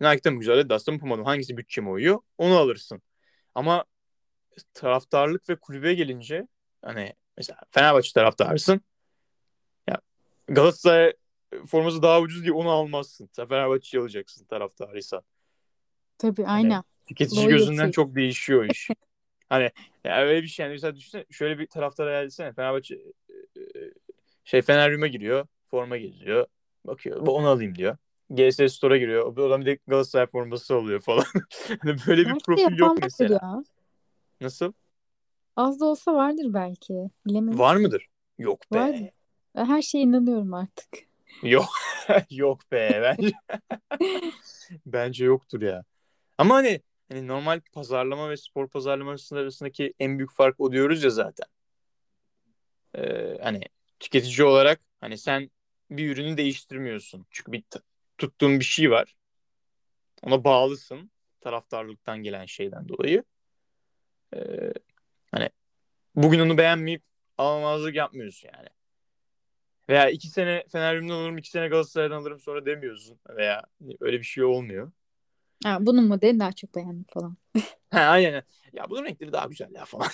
Nike'da 0.00 0.30
mı 0.30 0.38
güzel, 0.40 0.58
Adidas'ta 0.58 0.92
mı, 0.92 0.98
Puma'da 0.98 1.20
mı? 1.20 1.28
Hangisi 1.28 1.56
bütçeme 1.56 1.90
uyuyor? 1.90 2.20
Onu 2.38 2.56
alırsın. 2.56 3.02
Ama 3.54 3.84
taraftarlık 4.74 5.48
ve 5.48 5.56
kulübe 5.56 5.94
gelince 5.94 6.46
hani 6.82 7.14
mesela 7.36 7.60
Fenerbahçe 7.70 8.12
taraftarısın. 8.12 8.80
Ya 9.88 10.00
Galatasaray 10.48 11.12
forması 11.66 12.02
daha 12.02 12.20
ucuz 12.20 12.42
diye 12.42 12.52
onu 12.52 12.70
almazsın. 12.70 13.28
Sen 13.32 13.48
Fenerbahçe'yi 13.48 14.02
alacaksın 14.02 14.44
taraftarıysan. 14.44 15.22
Tabii 16.18 16.46
aynen. 16.46 16.82
Tüketici 17.06 17.36
Loyalty. 17.44 17.56
gözünden 17.56 17.90
çok 17.90 18.14
değişiyor 18.14 18.64
iş. 18.70 18.88
hani 19.48 19.70
ya 20.06 20.22
öyle 20.22 20.42
bir 20.42 20.48
şey 20.48 20.64
yani 20.64 20.72
mesela 20.72 20.96
düşünsene 20.96 21.24
şöyle 21.30 21.58
bir 21.58 21.66
taraftar 21.66 22.06
hayal 22.06 22.24
etsene 22.24 22.52
Fenerbahçe 22.52 22.94
e, 22.94 23.60
e, 23.60 23.92
şey 24.44 24.62
Feneryum'a 24.62 25.06
giriyor 25.06 25.46
forma 25.70 25.96
geziyor 25.96 26.46
bakıyor 26.84 27.26
onu 27.26 27.46
alayım 27.48 27.74
diyor. 27.74 27.96
GS 28.30 28.72
Store'a 28.74 28.96
giriyor. 28.96 29.36
O 29.36 29.46
adam 29.46 29.60
bir 29.60 29.66
de 29.66 29.78
Galatasaray 29.86 30.26
forması 30.26 30.74
alıyor 30.74 31.00
falan. 31.00 31.24
hani 31.82 31.96
böyle 32.06 32.20
bir 32.22 32.26
Belki 32.26 32.44
profil 32.44 32.78
yok 32.78 32.98
mesela. 33.02 33.34
ya. 33.42 33.62
Nasıl? 34.40 34.72
Az 35.56 35.80
da 35.80 35.84
olsa 35.84 36.14
vardır 36.14 36.54
belki. 36.54 37.10
Bilemeyiz. 37.26 37.58
Var 37.58 37.76
mıdır? 37.76 38.06
Yok 38.38 38.60
be. 38.72 38.78
Vardır. 38.78 39.10
Her 39.56 39.82
şeye 39.82 40.04
inanıyorum 40.04 40.54
artık. 40.54 40.88
Yok. 41.42 41.68
Yok 42.30 42.72
be. 42.72 43.00
Bence 43.02 43.32
bence 44.86 45.24
yoktur 45.24 45.62
ya. 45.62 45.84
Ama 46.38 46.54
hani 46.54 46.80
hani 47.08 47.26
normal 47.26 47.60
pazarlama 47.72 48.30
ve 48.30 48.36
spor 48.36 48.68
pazarlaması 48.68 49.36
arasındaki 49.36 49.94
en 49.98 50.18
büyük 50.18 50.32
fark 50.32 50.60
o 50.60 50.72
diyoruz 50.72 51.04
ya 51.04 51.10
zaten. 51.10 51.46
Ee, 52.94 53.38
hani 53.42 53.62
tüketici 54.00 54.46
olarak 54.46 54.80
hani 55.00 55.18
sen 55.18 55.50
bir 55.90 56.10
ürünü 56.10 56.36
değiştirmiyorsun. 56.36 57.26
Çünkü 57.30 57.52
bir 57.52 57.64
tuttuğun 58.18 58.60
bir 58.60 58.64
şey 58.64 58.90
var. 58.90 59.16
Ona 60.22 60.44
bağlısın. 60.44 61.10
Taraftarlıktan 61.40 62.22
gelen 62.22 62.46
şeyden 62.46 62.88
dolayı. 62.88 63.24
Ee, 64.34 64.72
hani 65.30 65.50
bugün 66.14 66.40
onu 66.40 66.58
beğenmeyip 66.58 67.02
almamazlık 67.38 67.94
yapmıyorsun 67.94 68.50
yani. 68.54 68.68
Veya 69.88 70.10
iki 70.10 70.28
sene 70.28 70.64
Fenerbahçe'den 70.72 71.14
alırım, 71.14 71.38
iki 71.38 71.50
sene 71.50 71.68
Galatasaray'dan 71.68 72.16
alırım 72.16 72.40
sonra 72.40 72.66
demiyorsun. 72.66 73.18
Veya 73.28 73.62
öyle 74.00 74.18
bir 74.18 74.24
şey 74.24 74.44
olmuyor. 74.44 74.92
Ha, 75.64 75.78
bunun 75.80 76.08
modelini 76.08 76.40
daha 76.40 76.52
çok 76.52 76.74
beğendim 76.74 77.04
falan. 77.08 77.36
Ha, 77.90 78.00
aynen. 78.00 78.42
Ya 78.72 78.90
bunun 78.90 79.04
renkleri 79.04 79.32
daha 79.32 79.46
güzel 79.46 79.74
ya 79.74 79.84
falan. 79.84 80.08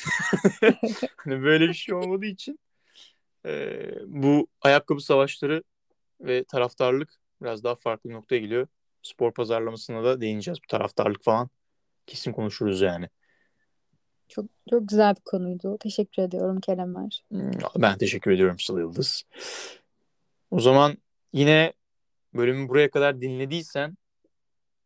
hani 1.16 1.42
böyle 1.42 1.68
bir 1.68 1.74
şey 1.74 1.94
olmadığı 1.94 2.26
için 2.26 2.59
e, 3.46 3.81
bu 4.07 4.46
ayakkabı 4.61 5.00
savaşları 5.00 5.62
ve 6.20 6.44
taraftarlık 6.44 7.14
biraz 7.42 7.64
daha 7.64 7.74
farklı 7.74 8.11
bir 8.11 8.14
noktaya 8.14 8.38
geliyor. 8.38 8.66
Spor 9.02 9.33
pazarlamasına 9.33 10.05
da 10.05 10.20
değineceğiz. 10.20 10.59
Bu 10.64 10.66
taraftarlık 10.66 11.24
falan 11.24 11.50
kesin 12.07 12.33
konuşuruz 12.33 12.81
yani. 12.81 13.09
Çok 14.28 14.46
çok 14.70 14.88
güzel 14.88 15.16
bir 15.16 15.20
konuydu. 15.20 15.78
Teşekkür 15.81 16.22
ediyorum 16.22 16.61
Keremer. 16.61 17.24
Hmm, 17.28 17.50
Ben 17.78 17.98
teşekkür 17.98 18.31
ediyorum 18.31 18.59
Sıla 18.59 18.81
Yıldız. 18.81 19.22
O 20.50 20.61
zaman 20.61 20.98
yine 21.33 21.72
bölümü 22.35 22.68
buraya 22.68 22.90
kadar 22.90 23.20
dinlediysen 23.20 23.96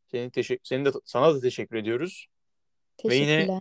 senin 0.06 0.30
teşekkür 0.30 0.64
senin 0.64 0.84
de 0.84 0.90
sana 1.04 1.34
da 1.34 1.40
teşekkür 1.40 1.76
ediyoruz. 1.76 2.26
Ve 3.04 3.14
yine-. 3.14 3.60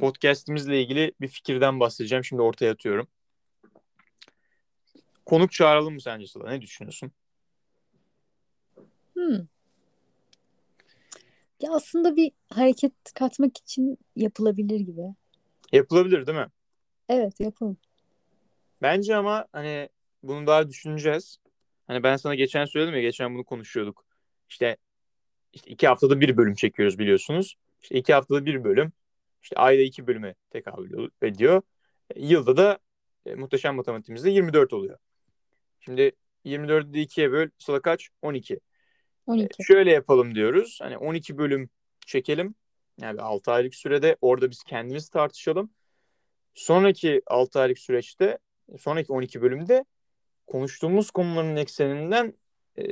Podcast'imizle 0.00 0.82
ilgili 0.82 1.12
bir 1.20 1.28
fikirden 1.28 1.80
bahsedeceğim. 1.80 2.24
Şimdi 2.24 2.42
ortaya 2.42 2.72
atıyorum. 2.72 3.08
Konuk 5.26 5.52
çağıralım 5.52 5.94
mı 5.94 6.00
sence 6.00 6.26
Sıla? 6.26 6.50
Ne 6.50 6.60
düşünüyorsun? 6.60 7.12
Hmm. 9.14 9.46
Ya 11.60 11.72
aslında 11.72 12.16
bir 12.16 12.32
hareket 12.50 12.92
katmak 13.14 13.58
için 13.58 13.98
yapılabilir 14.16 14.80
gibi. 14.80 15.02
Yapılabilir 15.72 16.26
değil 16.26 16.38
mi? 16.38 16.48
Evet 17.08 17.40
yapalım. 17.40 17.76
Bence 18.82 19.16
ama 19.16 19.46
hani 19.52 19.88
bunu 20.22 20.46
daha 20.46 20.68
düşüneceğiz. 20.68 21.38
Hani 21.86 22.02
ben 22.02 22.16
sana 22.16 22.34
geçen 22.34 22.64
söyledim 22.64 22.94
ya 22.94 23.00
geçen 23.00 23.34
bunu 23.34 23.44
konuşuyorduk. 23.44 24.04
İşte, 24.48 24.76
işte 25.54 25.70
iki 25.70 25.88
haftada 25.88 26.20
bir 26.20 26.36
bölüm 26.36 26.54
çekiyoruz 26.54 26.98
biliyorsunuz. 26.98 27.56
İşte 27.82 27.98
iki 27.98 28.14
haftada 28.14 28.46
bir 28.46 28.64
bölüm. 28.64 28.92
İşte 29.42 29.56
ayda 29.56 29.82
iki 29.82 30.06
bölüme 30.06 30.34
tekabül 30.50 31.08
ediyor. 31.22 31.62
E, 32.10 32.26
Yılda 32.26 32.56
da 32.56 32.78
e, 33.26 33.34
muhteşem 33.34 33.74
matematiğimizde 33.74 34.30
24 34.30 34.72
oluyor. 34.72 34.98
Şimdi 35.80 36.12
24'ü 36.44 36.94
de 36.94 37.00
ikiye 37.00 37.32
böl. 37.32 37.48
Sıla 37.58 37.82
kaç? 37.82 38.08
12. 38.22 38.60
12. 39.26 39.64
Şöyle 39.64 39.90
yapalım 39.90 40.34
diyoruz. 40.34 40.78
Hani 40.82 40.98
12 40.98 41.38
bölüm 41.38 41.70
çekelim. 42.06 42.54
Yani 43.00 43.20
6 43.20 43.52
aylık 43.52 43.74
sürede 43.74 44.16
orada 44.20 44.50
biz 44.50 44.62
kendimiz 44.62 45.08
tartışalım. 45.08 45.70
Sonraki 46.54 47.22
6 47.26 47.60
aylık 47.60 47.78
süreçte, 47.78 48.38
sonraki 48.78 49.12
12 49.12 49.42
bölümde 49.42 49.84
konuştuğumuz 50.46 51.10
konuların 51.10 51.56
ekseninden 51.56 52.34
e, 52.76 52.84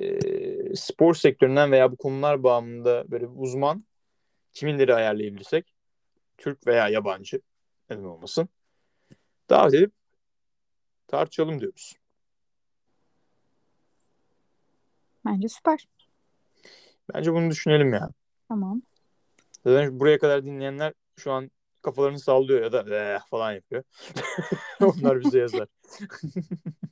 spor 0.75 1.15
sektöründen 1.15 1.73
veya 1.73 1.93
bu 1.93 1.97
konular 1.97 2.43
bağımında 2.43 3.05
böyle 3.11 3.31
bir 3.31 3.37
uzman 3.37 3.85
kiminleri 4.53 4.95
ayarlayabilirsek 4.95 5.75
Türk 6.39 6.67
veya 6.67 6.89
yabancı 6.89 7.41
neden 7.91 8.05
olmasın 8.05 8.49
davet 9.51 9.75
edip 9.75 9.93
tartışalım 11.09 11.61
diyoruz. 11.61 11.97
Bence 15.27 15.49
süper. 15.49 15.89
Bence 17.15 17.33
bunu 17.33 17.51
düşünelim 17.51 17.93
ya. 17.93 18.11
Tamam. 18.49 18.83
Zaten 19.67 20.01
buraya 20.01 20.19
kadar 20.19 20.45
dinleyenler 20.45 20.93
şu 21.19 21.33
an 21.33 21.51
kafalarını 21.83 22.19
sallıyor 22.19 22.63
ya 22.63 22.73
da 22.73 23.15
"Eh" 23.15 23.21
falan 23.31 23.53
yapıyor. 23.53 23.83
Onlar 24.81 25.21
bize 25.21 25.39
yazar. 25.39 25.69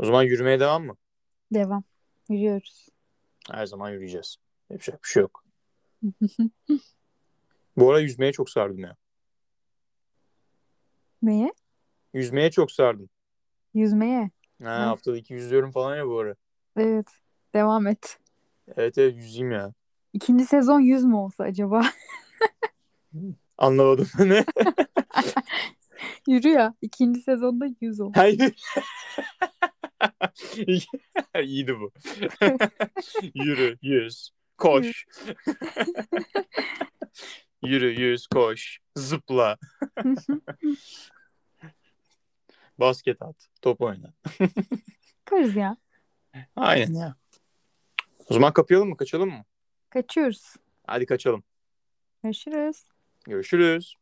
o 0.00 0.04
zaman 0.06 0.22
yürümeye 0.22 0.60
devam 0.60 0.86
mı? 0.86 0.96
Devam. 1.54 1.84
Yürüyoruz. 2.28 2.88
Her 3.50 3.66
zaman 3.66 3.90
yürüyeceğiz. 3.90 4.36
Yapacak 4.70 5.02
bir 5.04 5.08
şey 5.08 5.20
yok. 5.20 5.44
Bu 7.76 7.90
ara 7.90 8.00
yüzmeye 8.00 8.32
çok 8.32 8.50
sardım 8.50 8.78
ya. 8.78 8.96
Neye? 11.22 11.52
Yüzmeye 12.14 12.50
çok 12.50 12.72
sardım. 12.72 13.08
Yüzmeye. 13.74 14.30
Ha, 14.62 14.70
Ha. 14.70 14.86
haftada 14.86 15.16
iki 15.16 15.34
yüzüyorum 15.34 15.70
falan 15.70 15.96
ya 15.96 16.06
bu 16.06 16.18
ara. 16.18 16.34
Evet. 16.76 17.06
Devam 17.54 17.86
et. 17.86 18.18
Evet 18.76 18.98
evet 18.98 19.16
yüzeyim 19.16 19.50
ya. 19.52 19.72
İkinci 20.12 20.44
sezon 20.46 20.80
yüz 20.80 21.04
mü 21.04 21.14
olsa 21.14 21.44
acaba? 21.44 21.82
Anlamadım. 23.58 24.08
ne? 24.18 24.44
Yürü 26.28 26.48
ya. 26.48 26.74
İkinci 26.82 27.20
sezonda 27.20 27.66
yüz 27.80 28.00
ol. 28.00 28.12
Hayır. 28.14 28.54
İyiydi 31.42 31.80
bu. 31.80 31.92
Yürü, 33.34 33.78
yüz, 33.82 34.30
koş. 34.58 35.06
Yürü, 37.62 38.00
yüz, 38.00 38.26
koş. 38.26 38.78
Zıpla. 38.96 39.58
Basket 42.78 43.22
at. 43.22 43.36
Top 43.62 43.80
oyna. 43.80 44.12
Yaparız 45.16 45.56
ya. 45.56 45.76
Aynen 46.56 46.94
ya. 46.94 47.14
O 48.28 48.34
zaman 48.34 48.52
kapayalım 48.52 48.88
mı? 48.88 48.96
Kaçalım 48.96 49.30
mı? 49.30 49.44
Kaçıyoruz. 49.90 50.54
Hadi 50.86 51.06
kaçalım. 51.06 51.44
Görüşürüz. 52.22 52.86
Görüşürüz. 53.26 53.94